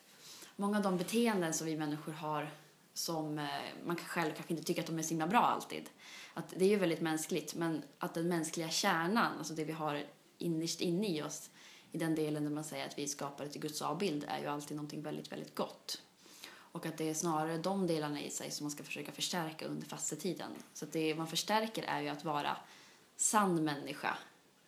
många 0.56 0.76
av 0.76 0.82
de 0.82 0.96
beteenden 0.96 1.54
som 1.54 1.66
vi 1.66 1.76
människor 1.76 2.12
har 2.12 2.50
som 2.94 3.38
eh, 3.38 3.48
man 3.84 3.96
själv 3.96 4.32
kanske 4.34 4.52
inte 4.52 4.64
tycker 4.64 4.82
att 4.82 4.86
de 4.86 4.98
är 4.98 5.02
så 5.02 5.08
himla 5.08 5.26
bra 5.26 5.40
alltid. 5.40 5.90
Att 6.34 6.54
det 6.56 6.64
är 6.64 6.68
ju 6.68 6.76
väldigt 6.76 7.00
mänskligt, 7.00 7.54
men 7.54 7.82
att 7.98 8.14
den 8.14 8.28
mänskliga 8.28 8.68
kärnan, 8.68 9.38
alltså 9.38 9.54
det 9.54 9.64
vi 9.64 9.72
har 9.72 10.04
innerst 10.38 10.80
inne 10.80 11.08
i 11.08 11.22
oss, 11.22 11.50
i 11.92 11.98
den 11.98 12.14
delen 12.14 12.44
där 12.44 12.50
man 12.50 12.64
säger 12.64 12.86
att 12.86 12.98
vi 12.98 13.08
skapar 13.08 13.46
till 13.46 13.60
Guds 13.60 13.82
avbild, 13.82 14.24
är 14.28 14.40
ju 14.40 14.46
alltid 14.46 14.76
någonting 14.76 15.02
väldigt, 15.02 15.32
väldigt 15.32 15.54
gott. 15.54 16.02
Och 16.50 16.86
att 16.86 16.96
det 16.98 17.10
är 17.10 17.14
snarare 17.14 17.58
de 17.58 17.86
delarna 17.86 18.22
i 18.22 18.30
sig 18.30 18.50
som 18.50 18.64
man 18.64 18.70
ska 18.70 18.84
försöka 18.84 19.12
förstärka 19.12 19.66
under 19.66 19.86
fastetiden. 19.86 20.50
Så 20.74 20.84
att 20.84 20.92
det 20.92 21.14
man 21.14 21.26
förstärker 21.26 21.82
är 21.82 22.00
ju 22.00 22.08
att 22.08 22.24
vara 22.24 22.56
sann 23.18 23.64
människa, 23.64 24.18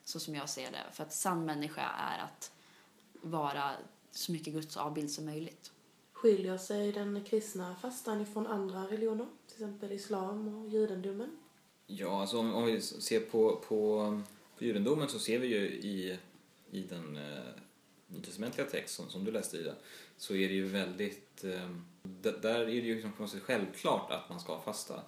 så 0.04 0.20
som 0.20 0.34
jag 0.34 0.48
ser 0.48 0.70
det. 0.70 0.84
För 0.92 1.02
att 1.02 1.12
sann 1.12 1.44
människa 1.44 1.82
är 1.82 2.24
att 2.24 2.52
vara 3.22 3.70
så 4.10 4.32
mycket 4.32 4.54
Guds 4.54 4.76
avbild 4.76 5.10
som 5.10 5.24
möjligt. 5.24 5.72
Skiljer 6.12 6.58
sig 6.58 6.92
den 6.92 7.24
kristna 7.24 7.76
fastan 7.76 8.20
ifrån 8.20 8.46
andra 8.46 8.84
religioner? 8.84 9.26
Till 9.46 9.54
exempel 9.54 9.92
islam 9.92 10.54
och 10.54 10.68
judendomen? 10.68 11.36
Ja, 11.86 12.20
alltså 12.20 12.38
om, 12.38 12.54
om 12.54 12.64
vi 12.64 12.80
ser 12.80 13.20
på, 13.20 13.56
på, 13.68 14.22
på 14.58 14.64
judendomen 14.64 15.08
så 15.08 15.18
ser 15.18 15.38
vi 15.38 15.46
ju 15.46 15.66
i, 15.68 16.18
i 16.70 16.82
den 16.82 17.16
eh, 17.16 17.52
nytestamentliga 18.06 18.66
text 18.66 18.94
som, 18.94 19.10
som 19.10 19.24
du 19.24 19.30
läste 19.30 19.56
i 19.56 19.72
så 20.16 20.34
är 20.34 20.48
det 20.48 20.54
ju 20.54 20.66
väldigt... 20.66 21.44
Eh, 21.44 21.70
där 22.02 22.60
är 22.60 22.66
det 22.66 22.72
ju 22.72 22.94
liksom 22.94 23.28
självklart 23.40 24.10
att 24.10 24.28
man 24.28 24.40
ska 24.40 24.60
fasta. 24.60 25.02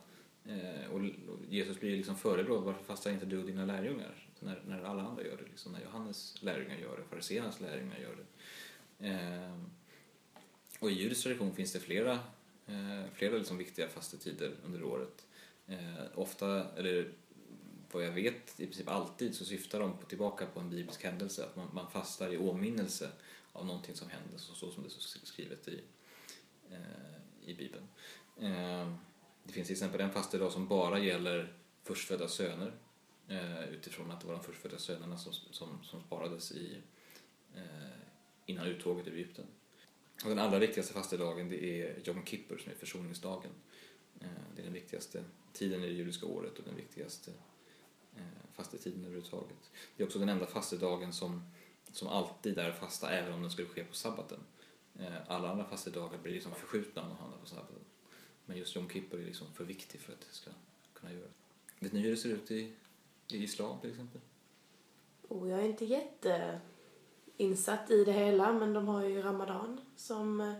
Eh, 0.45 0.91
och, 0.91 1.01
Jesus 1.49 1.81
blir 1.81 1.97
liksom 1.97 2.17
förebrådd, 2.17 2.65
varför 2.65 2.85
fastar 2.85 3.11
inte 3.11 3.27
du 3.27 3.39
och 3.39 3.47
dina 3.47 3.65
lärjungar? 3.65 4.29
När, 4.41 4.63
när 4.67 4.83
alla 4.83 5.03
andra 5.03 5.25
gör 5.25 5.37
det, 5.37 5.43
liksom, 5.51 5.73
när 5.73 5.83
Johannes 5.83 6.43
lärjungar 6.43 6.77
gör 6.77 6.97
det, 6.97 7.05
fariséernas 7.05 7.61
lärjungar 7.61 7.99
gör 7.99 8.17
det. 8.17 9.09
Eh, 9.09 9.59
och 10.81 10.91
i 10.91 10.95
judisk 10.95 11.23
tradition 11.23 11.55
finns 11.55 11.73
det 11.73 11.81
flera, 11.81 12.13
eh, 12.67 13.05
flera 13.13 13.37
liksom 13.37 13.59
viktiga 13.59 13.89
fastetider 13.89 14.53
under 14.65 14.85
året. 14.85 15.27
Eh, 15.67 16.05
ofta, 16.15 16.71
eller 16.77 17.13
vad 17.93 18.05
jag 18.05 18.13
vet, 18.13 18.61
i 18.61 18.67
princip 18.67 18.89
alltid 18.89 19.35
så 19.35 19.45
syftar 19.45 19.81
de 19.81 19.99
på, 19.99 20.07
tillbaka 20.07 20.47
på 20.47 20.61
en 20.61 20.71
biblisk 20.71 21.05
händelse. 21.05 21.45
Att 21.45 21.57
man, 21.57 21.69
man 21.73 21.91
fastar 21.91 22.33
i 22.33 22.39
åminnelse 22.39 23.11
av 23.53 23.67
någonting 23.67 23.95
som 23.95 24.09
hände, 24.09 24.39
så, 24.39 24.55
så 24.55 24.71
som 24.71 24.83
det 24.83 24.89
är 24.89 25.27
skrivet 25.27 25.69
i, 25.69 25.81
eh, 26.71 27.51
i 27.51 27.55
Bibeln. 27.55 27.89
Eh, 28.41 28.95
det 29.45 29.53
finns 29.53 29.67
till 29.67 29.75
exempel 29.75 30.01
en 30.01 30.11
fastedag 30.11 30.53
som 30.53 30.69
bara 30.69 30.99
gäller 30.99 31.55
förstfödda 31.83 32.29
söner 32.29 32.73
eh, 33.29 33.69
utifrån 33.69 34.11
att 34.11 34.21
det 34.21 34.27
var 34.27 34.35
de 34.35 34.43
förstfödda 34.43 34.79
sönerna 34.79 35.19
som, 35.19 35.33
som, 35.33 35.83
som 35.83 36.01
sparades 36.01 36.53
i, 36.53 36.77
eh, 37.55 37.63
innan 38.47 38.67
uttåget 38.67 39.09
ur 39.09 39.15
Egypten. 39.15 39.47
Och 40.25 40.29
den 40.29 40.39
allra 40.39 40.59
viktigaste 40.59 40.93
fastedagen 40.93 41.49
det 41.49 41.65
är 41.65 42.01
Jom 42.05 42.25
Kippur 42.25 42.59
som 42.59 42.73
är 42.73 42.77
försoningsdagen. 42.77 43.51
Eh, 44.21 44.27
det 44.57 44.63
är 44.63 44.65
den 44.65 44.75
viktigaste 44.75 45.25
tiden 45.53 45.85
i 45.85 45.87
det 45.87 45.93
judiska 45.93 46.27
året 46.27 46.59
och 46.59 46.65
den 46.65 46.77
viktigaste 46.77 47.31
fastetiden 48.53 49.05
överhuvudtaget. 49.05 49.71
Det 49.97 50.03
är 50.03 50.07
också 50.07 50.19
den 50.19 50.29
enda 50.29 50.47
fastedagen 50.47 51.13
som, 51.13 51.51
som 51.93 52.09
alltid 52.09 52.59
är 52.59 52.73
fasta 52.73 53.11
även 53.11 53.35
om 53.35 53.43
den 53.43 53.51
skulle 53.51 53.69
ske 53.69 53.85
på 53.85 53.95
sabbaten. 53.95 54.41
Alla 55.27 55.51
andra 55.51 55.65
fastedagar 55.65 56.19
blir 56.19 56.33
liksom 56.33 56.55
förskjutna 56.55 57.03
om 57.03 57.09
de 57.09 57.17
hamnar 57.17 57.39
på 57.39 57.47
sabbaten. 57.47 57.85
Men 58.47 58.57
just 58.57 58.77
Jom 58.77 58.89
Kippur 58.89 59.21
är 59.21 59.25
liksom 59.25 59.47
för 59.55 59.65
viktig 59.65 60.01
för 60.01 60.13
att 60.13 60.21
det 60.21 60.35
ska 60.35 60.51
kunna 60.93 61.13
göra. 61.13 61.29
Vet 61.79 61.93
ni 61.93 62.01
hur 62.01 62.11
det 62.11 62.17
ser 62.17 62.29
ut 62.29 62.51
i, 62.51 62.73
i 63.29 63.43
islam 63.43 63.81
till 63.81 63.91
exempel? 63.91 64.21
Oh, 65.29 65.51
jag 65.51 65.61
är 65.61 65.65
inte 65.65 65.85
jätteinsatt 65.85 67.91
i 67.91 68.05
det 68.05 68.13
hela, 68.13 68.53
men 68.53 68.73
de 68.73 68.89
har 68.89 69.05
ju 69.05 69.23
Ramadan 69.23 69.81
som... 69.97 70.41
Eh, 70.41 70.55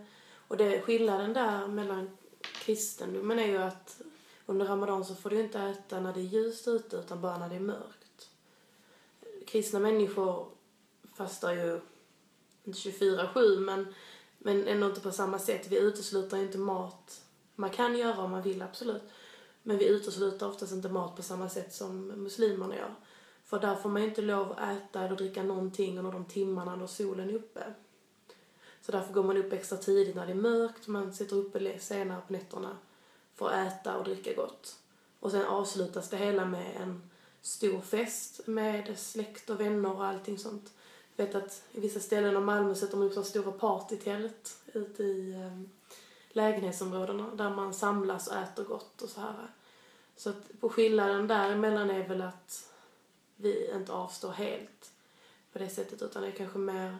och 0.47 0.57
det, 0.57 0.81
skillnaden 0.81 1.33
där 1.33 1.67
mellan 1.67 2.17
kristendomen 2.41 3.39
är 3.39 3.47
ju 3.47 3.57
att 3.57 4.01
under 4.45 4.65
Ramadan 4.65 5.05
så 5.05 5.15
får 5.15 5.29
du 5.29 5.39
inte 5.39 5.59
äta 5.59 5.99
när 5.99 6.13
det 6.13 6.19
är 6.19 6.23
ljust 6.23 6.67
ute 6.67 6.97
utan 6.97 7.21
bara 7.21 7.37
när 7.37 7.49
det 7.49 7.55
är 7.55 7.59
mörkt. 7.59 8.29
Kristna 9.47 9.79
människor 9.79 10.47
fastar 11.13 11.53
ju 11.53 11.81
inte 12.63 12.79
24-7 12.79 13.59
men, 13.59 13.93
men 14.37 14.67
ändå 14.67 14.87
inte 14.87 15.01
på 15.01 15.11
samma 15.11 15.39
sätt. 15.39 15.67
Vi 15.69 15.79
utesluter 15.79 16.37
inte 16.37 16.57
mat. 16.57 17.22
Man 17.55 17.69
kan 17.69 17.97
göra 17.97 18.21
om 18.21 18.31
man 18.31 18.41
vill, 18.41 18.61
absolut. 18.61 19.03
Men 19.63 19.77
vi 19.77 19.87
utesluter 19.87 20.49
oftast 20.49 20.73
inte 20.73 20.89
mat 20.89 21.15
på 21.15 21.23
samma 21.23 21.49
sätt 21.49 21.73
som 21.73 22.07
muslimerna 22.07 22.75
gör. 22.75 22.95
För 23.45 23.59
där 23.59 23.75
får 23.75 23.89
man 23.89 24.01
ju 24.01 24.07
inte 24.07 24.21
lov 24.21 24.51
att 24.51 24.77
äta 24.77 25.01
eller 25.01 25.15
dricka 25.15 25.43
någonting 25.43 25.97
under 25.97 26.11
de 26.11 26.25
timmarna 26.25 26.77
då 26.77 26.87
solen 26.87 27.29
är 27.29 27.33
uppe. 27.33 27.73
Så 28.81 28.91
därför 28.91 29.13
går 29.13 29.23
man 29.23 29.37
upp 29.37 29.53
extra 29.53 29.77
tidigt 29.77 30.15
när 30.15 30.25
det 30.25 30.31
är 30.31 30.35
mörkt, 30.35 30.87
man 30.87 31.13
sitter 31.13 31.35
uppe 31.35 31.79
senare 31.79 32.21
på 32.27 32.33
nätterna 32.33 32.77
för 33.35 33.49
att 33.49 33.73
äta 33.73 33.97
och 33.97 34.03
dricka 34.03 34.33
gott. 34.33 34.75
Och 35.19 35.31
sen 35.31 35.45
avslutas 35.45 36.09
det 36.09 36.17
hela 36.17 36.45
med 36.45 36.75
en 36.81 37.09
stor 37.41 37.81
fest 37.81 38.47
med 38.47 38.99
släkt 38.99 39.49
och 39.49 39.59
vänner 39.59 39.95
och 39.95 40.05
allting 40.05 40.37
sånt. 40.37 40.73
Jag 41.15 41.25
vet 41.25 41.35
att 41.35 41.63
i 41.71 41.79
vissa 41.79 41.99
ställen 41.99 42.37
i 42.37 42.39
Malmö 42.39 42.75
sätter 42.75 42.97
man 42.97 43.07
upp 43.07 43.13
så 43.13 43.23
stora 43.23 43.51
partytält 43.51 44.57
ute 44.73 45.03
i 45.03 45.33
eh, 45.33 45.61
lägenhetsområdena 46.33 47.35
där 47.35 47.49
man 47.49 47.73
samlas 47.73 48.27
och 48.27 48.35
äter 48.35 48.63
gott 48.63 49.01
och 49.01 49.09
så 49.09 49.21
här. 49.21 49.47
Så 50.15 50.29
att 50.29 50.59
på 50.59 50.69
skillnaden 50.69 51.27
däremellan 51.27 51.89
är 51.89 52.07
väl 52.07 52.21
att 52.21 52.73
vi 53.35 53.71
inte 53.75 53.93
avstår 53.93 54.31
helt 54.31 54.91
på 55.51 55.59
det 55.59 55.69
sättet 55.69 56.01
utan 56.01 56.21
det 56.21 56.27
är 56.27 56.31
kanske 56.31 56.59
mer 56.59 56.97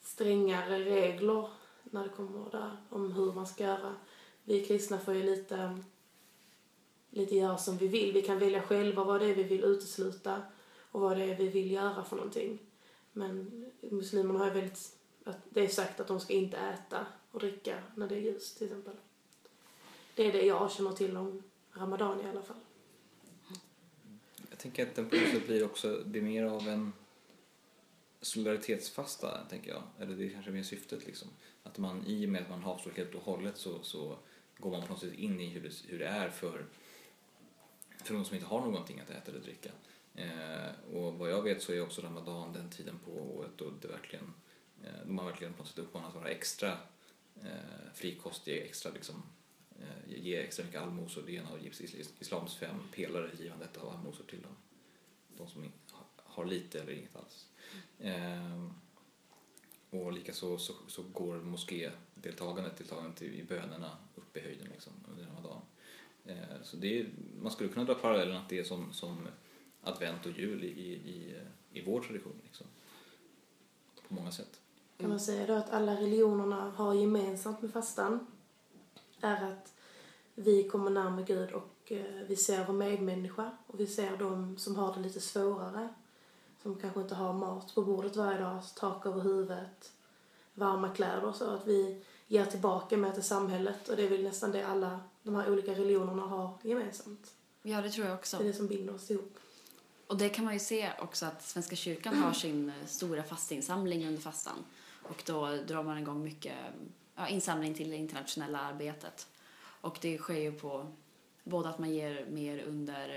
strängare 0.00 0.78
regler 0.78 1.48
när 1.82 2.02
det 2.02 2.08
kommer 2.08 2.50
där 2.50 2.76
om 2.90 3.12
hur 3.12 3.32
man 3.32 3.46
ska 3.46 3.64
göra. 3.64 3.94
Vi 4.44 4.64
kristna 4.64 4.98
får 4.98 5.14
ju 5.14 5.22
lite, 5.22 5.78
lite 7.10 7.36
göra 7.36 7.58
som 7.58 7.78
vi 7.78 7.88
vill. 7.88 8.12
Vi 8.12 8.22
kan 8.22 8.38
välja 8.38 8.62
själva 8.62 9.04
vad 9.04 9.20
det 9.20 9.26
är 9.26 9.34
vi 9.34 9.42
vill 9.42 9.64
utesluta 9.64 10.42
och 10.92 11.00
vad 11.00 11.16
det 11.16 11.24
är 11.24 11.36
vi 11.36 11.48
vill 11.48 11.70
göra 11.70 12.04
för 12.04 12.16
någonting. 12.16 12.58
Men 13.12 13.64
muslimerna 13.80 14.38
har 14.38 14.46
ju 14.46 14.52
väldigt, 14.52 14.96
det 15.50 15.64
är 15.64 15.68
sagt 15.68 16.00
att 16.00 16.08
de 16.08 16.20
ska 16.20 16.32
inte 16.32 16.56
äta 16.56 17.06
och 17.32 17.40
dricka 17.40 17.82
när 17.94 18.08
det 18.08 18.14
är 18.14 18.20
ljust 18.20 18.58
till 18.58 18.66
exempel. 18.66 18.94
Det 20.14 20.26
är 20.26 20.32
det 20.32 20.42
jag 20.42 20.72
känner 20.72 20.92
till 20.92 21.16
om 21.16 21.42
Ramadan 21.72 22.20
i 22.20 22.28
alla 22.28 22.42
fall. 22.42 22.60
Jag 24.50 24.58
tänker 24.58 24.86
att 24.86 24.94
den 24.94 25.08
på 25.08 25.16
något 25.16 25.46
blir 25.46 25.64
också, 25.64 26.02
det 26.06 26.18
är 26.18 26.22
mer 26.22 26.44
av 26.44 26.68
en 26.68 26.92
solidaritetsfasta, 28.20 29.44
tänker 29.50 29.70
jag. 29.70 29.82
Eller 29.98 30.16
det 30.16 30.26
är 30.26 30.30
kanske 30.30 30.50
mer 30.50 30.62
syftet 30.62 31.06
liksom. 31.06 31.28
Att 31.62 31.78
man 31.78 32.06
i 32.06 32.26
och 32.26 32.30
med 32.30 32.42
att 32.42 32.50
man 32.50 32.62
har 32.62 32.72
avstått 32.72 32.96
helt 32.96 33.14
och 33.14 33.22
hållet 33.22 33.56
så, 33.56 33.82
så 33.82 34.18
går 34.58 34.70
man 34.70 34.82
på 34.82 34.92
något 34.92 35.00
sätt 35.00 35.14
in 35.14 35.40
i 35.40 35.46
hur 35.46 35.60
det, 35.60 35.72
hur 35.88 35.98
det 35.98 36.06
är 36.06 36.30
för, 36.30 36.66
för 38.04 38.14
de 38.14 38.24
som 38.24 38.34
inte 38.34 38.46
har 38.46 38.60
någonting 38.60 39.00
att 39.00 39.10
äta 39.10 39.30
eller 39.30 39.40
dricka. 39.40 39.70
Eh, 40.14 40.94
och 40.94 41.14
vad 41.14 41.30
jag 41.30 41.42
vet 41.42 41.62
så 41.62 41.72
är 41.72 41.82
också 41.82 42.02
Ramadan 42.02 42.52
den 42.52 42.70
tiden 42.70 42.98
på 43.04 43.10
året 43.10 43.50
då 43.56 43.70
det 43.80 43.88
verkligen, 43.88 44.34
eh, 44.84 45.06
de 45.06 45.18
har 45.18 45.26
verkligen 45.26 45.52
på 45.52 45.58
något 45.58 45.68
sätt 45.68 45.78
uppmanat 45.78 46.08
att 46.08 46.14
vara 46.14 46.28
extra 46.28 46.78
eh, 47.44 47.92
frikostig, 47.94 48.58
extra 48.58 48.92
liksom, 48.92 49.22
eh, 49.80 50.16
ge 50.16 50.36
extra 50.36 50.64
mycket 50.64 50.80
allmosor. 50.80 51.22
Det 51.26 51.36
är 51.36 51.40
en 51.40 51.46
av 51.46 51.66
islams 52.20 52.56
fem 52.56 52.76
pelare, 52.94 53.30
givandet 53.40 53.76
av 53.76 53.88
allmosor 53.88 54.24
till 54.24 54.42
dem. 54.42 54.56
De 55.36 55.48
som 55.48 55.72
har 56.16 56.44
lite 56.44 56.80
eller 56.80 56.92
inget 56.92 57.16
alls. 57.16 57.46
Eh, 57.98 58.70
och 59.90 60.12
likaså 60.12 60.58
så, 60.58 60.74
så 60.88 61.02
går 61.02 61.36
moskédeltagandet, 61.36 62.76
deltagandet 62.76 63.22
i, 63.22 63.44
bönerna 63.44 63.96
upp 64.14 64.36
i 64.36 64.40
höjden 64.40 64.68
liksom, 64.72 64.92
under 65.10 65.24
ramadan. 65.24 65.62
Eh, 66.24 66.62
så 66.62 66.76
det 66.76 67.00
är, 67.00 67.06
man 67.40 67.52
skulle 67.52 67.68
kunna 67.68 67.84
dra 67.84 67.94
parallellen 67.94 68.36
att 68.36 68.48
det 68.48 68.58
är 68.58 68.64
som, 68.64 68.92
som 68.92 69.28
advent 69.82 70.26
och 70.26 70.32
jul 70.32 70.64
i, 70.64 70.68
i, 70.68 70.92
i, 70.92 71.40
i 71.72 71.82
vår 71.82 72.00
tradition. 72.00 72.40
Liksom. 72.44 72.66
På 74.08 74.14
många 74.14 74.32
sätt. 74.32 74.61
Kan 75.02 75.10
man 75.10 75.20
säga 75.20 75.46
då 75.46 75.52
att 75.54 75.70
alla 75.70 75.96
religionerna 75.96 76.70
har 76.76 76.94
gemensamt 76.94 77.62
med 77.62 77.72
fastan 77.72 78.26
är 79.20 79.44
att 79.52 79.72
vi 80.34 80.68
kommer 80.68 80.90
närmare 80.90 81.24
Gud 81.24 81.50
och 81.52 81.92
eh, 81.92 82.04
vi 82.28 82.36
ser 82.36 82.64
vår 82.66 82.74
medmänniska 82.74 83.50
och 83.66 83.80
vi 83.80 83.86
ser 83.86 84.16
de 84.16 84.58
som 84.58 84.76
har 84.76 84.94
det 84.94 85.00
lite 85.00 85.20
svårare. 85.20 85.88
Som 86.62 86.80
kanske 86.80 87.00
inte 87.00 87.14
har 87.14 87.32
mat 87.32 87.74
på 87.74 87.82
bordet 87.82 88.16
varje 88.16 88.38
dag, 88.40 88.62
tak 88.76 89.06
över 89.06 89.20
huvudet, 89.20 89.92
varma 90.54 90.88
kläder 90.88 91.24
och 91.24 91.36
så. 91.36 91.50
Att 91.50 91.66
vi 91.66 92.02
ger 92.26 92.46
tillbaka 92.46 92.96
med 92.96 93.14
till 93.14 93.22
samhället 93.22 93.88
och 93.88 93.96
det 93.96 94.02
är 94.04 94.08
väl 94.10 94.22
nästan 94.22 94.52
det 94.52 94.66
alla 94.66 95.00
de 95.22 95.34
här 95.34 95.52
olika 95.52 95.72
religionerna 95.72 96.22
har 96.22 96.58
gemensamt. 96.62 97.32
Ja, 97.62 97.82
det 97.82 97.90
tror 97.90 98.06
jag 98.06 98.14
Det 98.14 98.18
också. 98.18 98.36
är 98.36 98.44
det 98.44 98.52
som 98.52 98.66
binder 98.66 98.94
oss 98.94 99.10
ihop. 99.10 99.38
Och 100.06 100.16
det 100.18 100.28
kan 100.28 100.44
man 100.44 100.54
ju 100.54 100.60
se 100.60 100.90
också 101.02 101.26
att 101.26 101.42
Svenska 101.42 101.76
kyrkan 101.76 102.14
har 102.14 102.32
sin 102.32 102.68
eh, 102.68 102.86
stora 102.86 103.22
fastinsamling 103.22 104.06
under 104.08 104.20
fastan. 104.20 104.64
Och 105.02 105.22
då 105.26 105.56
drar 105.56 105.82
man 105.82 105.98
igång 105.98 106.24
mycket 106.24 106.56
ja, 107.14 107.28
insamling 107.28 107.74
till 107.74 107.90
det 107.90 107.96
internationella 107.96 108.60
arbetet. 108.60 109.28
Och 109.80 109.98
det 110.00 110.18
sker 110.18 110.38
ju 110.38 110.52
på 110.52 110.92
både 111.44 111.68
att 111.68 111.78
man 111.78 111.94
ger 111.94 112.26
mer 112.26 112.58
under, 112.58 113.16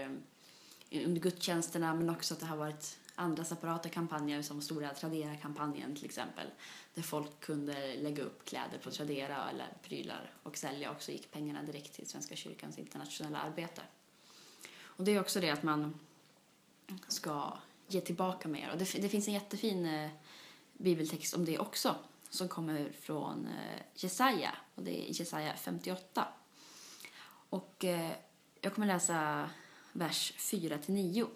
eh, 0.89 1.05
under 1.05 1.21
gudstjänsterna 1.21 1.93
men 1.93 2.09
också 2.09 2.33
att 2.33 2.39
det 2.39 2.45
har 2.45 2.57
varit 2.57 2.97
andra 3.15 3.43
separata 3.43 3.89
kampanjer 3.89 4.41
som 4.41 4.61
stora 4.61 4.93
Tradera-kampanjen 4.93 5.95
till 5.95 6.05
exempel. 6.05 6.47
Där 6.93 7.01
folk 7.01 7.39
kunde 7.39 7.95
lägga 7.95 8.23
upp 8.23 8.45
kläder 8.45 8.77
på 8.83 8.91
Tradera 8.91 9.49
eller 9.49 9.67
prylar 9.81 10.33
och 10.43 10.57
sälja 10.57 10.91
och 10.91 11.01
så 11.01 11.11
gick 11.11 11.31
pengarna 11.31 11.63
direkt 11.63 11.93
till 11.93 12.09
Svenska 12.09 12.35
kyrkans 12.35 12.77
internationella 12.77 13.39
arbete. 13.39 13.81
Och 14.81 15.03
det 15.03 15.11
är 15.11 15.19
också 15.19 15.39
det 15.39 15.49
att 15.49 15.63
man 15.63 15.99
ska 17.07 17.57
ge 17.87 18.01
tillbaka 18.01 18.47
mer. 18.47 18.71
Och 18.71 18.77
det, 18.77 19.01
det 19.01 19.09
finns 19.09 19.27
en 19.27 19.33
jättefin 19.33 19.85
eh, 19.85 20.09
bibeltext 20.77 21.33
om 21.33 21.45
det 21.45 21.59
också 21.59 21.95
som 22.29 22.47
kommer 22.47 22.91
från 23.01 23.47
eh, 23.47 23.81
Jesaja 23.95 24.55
och 24.75 24.83
det 24.83 25.09
är 25.09 25.19
Jesaja 25.19 25.53
58. 25.55 26.27
Och 27.49 27.85
eh, 27.85 28.11
jag 28.61 28.73
kommer 28.73 28.87
läsa 28.87 29.49
vers 29.93 30.33
4 30.37 30.77
till 30.77 30.93
9. 30.93 31.27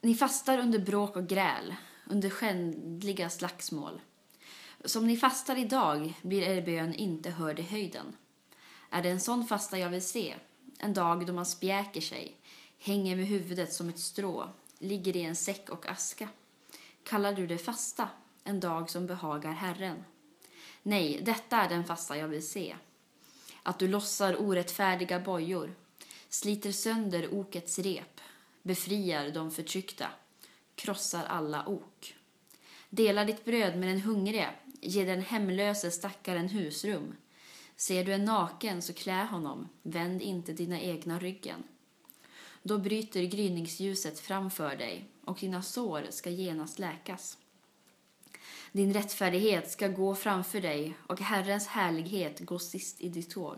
Ni 0.00 0.14
fastar 0.14 0.58
under 0.58 0.78
bråk 0.78 1.16
och 1.16 1.28
gräl, 1.28 1.74
under 2.06 2.30
skändliga 2.30 3.30
slagsmål. 3.30 4.00
Som 4.84 5.06
ni 5.06 5.16
fastar 5.16 5.56
idag 5.56 6.14
blir 6.22 6.42
er 6.42 6.62
bön 6.62 6.94
inte 6.94 7.30
hörd 7.30 7.58
i 7.58 7.62
höjden. 7.62 8.16
Är 8.90 9.02
det 9.02 9.10
en 9.10 9.20
sån 9.20 9.46
fasta 9.46 9.78
jag 9.78 9.90
vill 9.90 10.06
se, 10.06 10.34
en 10.78 10.94
dag 10.94 11.26
då 11.26 11.32
man 11.32 11.46
spjäker 11.46 12.00
sig, 12.00 12.36
hänger 12.78 13.16
med 13.16 13.26
huvudet 13.26 13.72
som 13.72 13.88
ett 13.88 13.98
strå, 13.98 14.48
ligger 14.78 15.16
i 15.16 15.22
en 15.22 15.36
säck 15.36 15.70
och 15.70 15.88
aska? 15.88 16.28
Kallar 17.08 17.32
du 17.32 17.46
det 17.46 17.58
fasta, 17.58 18.08
en 18.44 18.60
dag 18.60 18.90
som 18.90 19.06
behagar 19.06 19.52
Herren? 19.52 20.04
Nej, 20.82 21.20
detta 21.22 21.56
är 21.56 21.68
den 21.68 21.84
fasta 21.84 22.18
jag 22.18 22.28
vill 22.28 22.48
se. 22.48 22.76
Att 23.62 23.78
du 23.78 23.88
lossar 23.88 24.42
orättfärdiga 24.42 25.20
bojor, 25.20 25.74
sliter 26.28 26.72
sönder 26.72 27.34
okets 27.34 27.78
rep, 27.78 28.20
befriar 28.62 29.30
de 29.30 29.50
förtryckta, 29.50 30.08
krossar 30.74 31.24
alla 31.24 31.66
ok. 31.68 32.14
Dela 32.90 33.24
ditt 33.24 33.44
bröd 33.44 33.78
med 33.78 33.88
den 33.88 34.00
hungrige, 34.00 34.50
ge 34.80 35.04
den 35.04 35.22
hemlöse 35.22 35.90
stackaren 35.90 36.48
husrum. 36.48 37.16
Ser 37.76 38.04
du 38.04 38.12
en 38.12 38.24
naken 38.24 38.82
så 38.82 38.92
klä 38.92 39.24
honom, 39.24 39.68
vänd 39.82 40.22
inte 40.22 40.52
dina 40.52 40.80
egna 40.80 41.18
ryggen. 41.18 41.64
Då 42.66 42.78
bryter 42.78 43.22
gryningsljuset 43.22 44.20
framför 44.20 44.76
dig 44.76 45.08
och 45.24 45.38
dina 45.40 45.62
sår 45.62 46.06
ska 46.10 46.30
genast 46.30 46.78
läkas. 46.78 47.38
Din 48.72 48.92
rättfärdighet 48.92 49.70
ska 49.70 49.88
gå 49.88 50.14
framför 50.14 50.60
dig 50.60 50.94
och 51.06 51.20
Herrens 51.20 51.66
härlighet 51.66 52.40
gå 52.40 52.58
sist 52.58 53.00
i 53.00 53.08
ditt 53.08 53.30
tåg. 53.30 53.56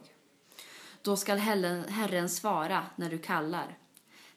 Då 1.02 1.16
skall 1.16 1.38
Herren 1.38 2.28
svara 2.28 2.86
när 2.96 3.10
du 3.10 3.18
kallar. 3.18 3.78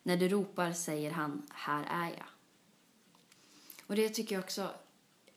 När 0.04 0.18
du 0.18 0.30
ropar 0.30 0.74
säger 0.74 1.12
han, 1.12 1.48
här 1.50 1.84
är 1.84 2.10
jag. 2.10 2.28
Och 3.88 3.96
det 3.96 4.10
tycker 4.10 4.36
jag 4.36 4.44
också 4.44 4.72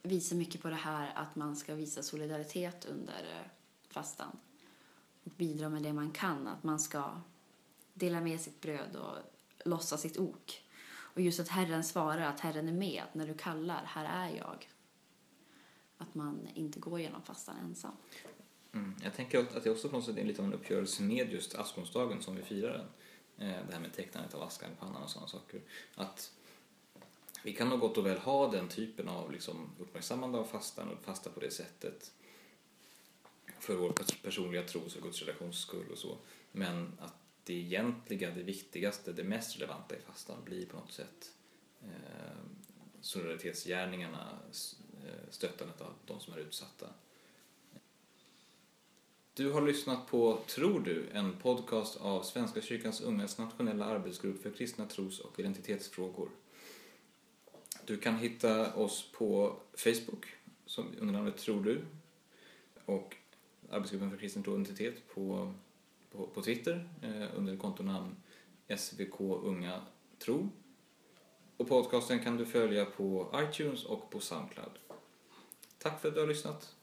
visar 0.02 0.36
mycket 0.36 0.62
på 0.62 0.68
det 0.68 0.74
här 0.74 1.12
att 1.14 1.36
man 1.36 1.56
ska 1.56 1.74
visa 1.74 2.02
solidaritet 2.02 2.84
under 2.84 3.22
eh, 3.22 3.50
fastan. 3.90 4.36
Och 5.24 5.32
bidra 5.36 5.68
med 5.68 5.82
det 5.82 5.92
man 5.92 6.10
kan, 6.10 6.48
att 6.48 6.62
man 6.62 6.80
ska 6.80 7.20
dela 7.94 8.20
med 8.20 8.40
sitt 8.40 8.60
bröd 8.60 8.96
och 8.96 9.16
lossa 9.64 9.96
sitt 9.96 10.18
ok. 10.18 10.62
Och 11.14 11.20
just 11.20 11.40
att 11.40 11.48
Herren 11.48 11.84
svarar 11.84 12.26
att 12.26 12.40
Herren 12.40 12.68
är 12.68 12.72
med, 12.72 13.02
att 13.02 13.14
när 13.14 13.26
du 13.26 13.34
kallar, 13.34 13.84
här 13.84 14.28
är 14.28 14.36
jag. 14.36 14.68
Att 15.98 16.14
man 16.14 16.48
inte 16.54 16.80
går 16.80 17.00
genom 17.00 17.22
fastan 17.22 17.56
ensam. 17.56 17.92
Mm. 18.72 18.94
Jag 19.02 19.14
tänker 19.14 19.38
att 19.40 19.64
det 19.64 19.70
också 19.70 19.88
på 19.88 19.96
något 19.96 20.04
sätt 20.04 20.16
är 20.16 20.24
lite 20.24 20.42
av 20.42 20.48
en 20.48 20.54
uppgörelse 20.54 21.02
med 21.02 21.32
just 21.32 21.54
askonsdagen 21.54 22.22
som 22.22 22.36
vi 22.36 22.42
firar 22.42 22.72
den. 22.72 22.86
Eh, 23.48 23.66
det 23.66 23.72
här 23.72 23.80
med 23.80 23.92
tecknandet 23.92 24.34
av 24.34 24.42
askan 24.42 24.70
i 24.72 24.74
pannan 24.80 25.02
och 25.02 25.10
sådana 25.10 25.28
saker. 25.28 25.60
Att 25.94 26.32
vi 27.42 27.52
kan 27.52 27.68
nog 27.68 27.80
gott 27.80 27.98
och 27.98 28.06
väl 28.06 28.18
ha 28.18 28.50
den 28.50 28.68
typen 28.68 29.08
av 29.08 29.32
liksom 29.32 29.70
uppmärksammande 29.78 30.38
av 30.38 30.44
fastan 30.44 30.88
och 30.88 31.04
fasta 31.04 31.30
på 31.30 31.40
det 31.40 31.50
sättet 31.50 32.12
för 33.58 33.76
vår 33.76 33.92
personliga 34.22 34.62
tros 34.62 34.96
och 34.96 35.02
gudsrelations 35.02 35.58
skull 35.58 35.90
och 35.92 35.98
så. 35.98 36.16
Men 36.52 36.92
att 37.00 37.23
det 37.44 37.54
egentliga, 37.54 38.30
det 38.30 38.42
viktigaste, 38.42 39.12
det 39.12 39.24
mest 39.24 39.56
relevanta 39.56 39.96
i 39.96 39.98
fastan 40.00 40.44
blir 40.44 40.66
på 40.66 40.76
något 40.76 40.92
sätt 40.92 41.32
eh, 41.82 42.36
solidaritetsgärningarna, 43.00 44.38
eh, 45.06 45.30
stöttandet 45.30 45.80
av 45.80 45.92
de 46.06 46.20
som 46.20 46.34
är 46.34 46.38
utsatta. 46.38 46.86
Du 49.34 49.50
har 49.50 49.62
lyssnat 49.62 50.06
på 50.06 50.38
Tror 50.46 50.80
du? 50.80 51.08
En 51.12 51.36
podcast 51.36 51.96
av 51.96 52.22
Svenska 52.22 52.62
kyrkans 52.62 53.00
ungas 53.00 53.38
nationella 53.38 53.84
arbetsgrupp 53.84 54.42
för 54.42 54.50
kristna 54.50 54.86
tros 54.86 55.20
och 55.20 55.40
identitetsfrågor. 55.40 56.28
Du 57.84 57.96
kan 57.96 58.16
hitta 58.16 58.74
oss 58.74 59.12
på 59.12 59.56
Facebook 59.76 60.26
som 60.66 60.86
under 60.98 61.12
namnet 61.14 61.36
Tror 61.36 61.64
du? 61.64 61.80
och 62.84 63.16
Arbetsgruppen 63.70 64.10
för 64.10 64.16
kristen 64.16 64.42
tro 64.42 64.52
och 64.52 64.60
identitet 64.60 65.08
på 65.14 65.54
på, 66.16 66.26
på 66.26 66.42
Twitter 66.42 66.88
eh, 67.02 67.38
under 67.38 67.56
kontonamn 67.56 68.16
SVK 68.78 69.20
Unga 69.20 69.80
Tro. 70.18 70.48
Och 71.56 71.68
podcasten 71.68 72.18
kan 72.18 72.36
du 72.36 72.46
följa 72.46 72.84
på 72.84 73.34
iTunes 73.34 73.84
och 73.84 74.10
på 74.10 74.20
Soundcloud. 74.20 74.78
Tack 75.78 76.00
för 76.00 76.08
att 76.08 76.14
du 76.14 76.20
har 76.20 76.28
lyssnat. 76.28 76.74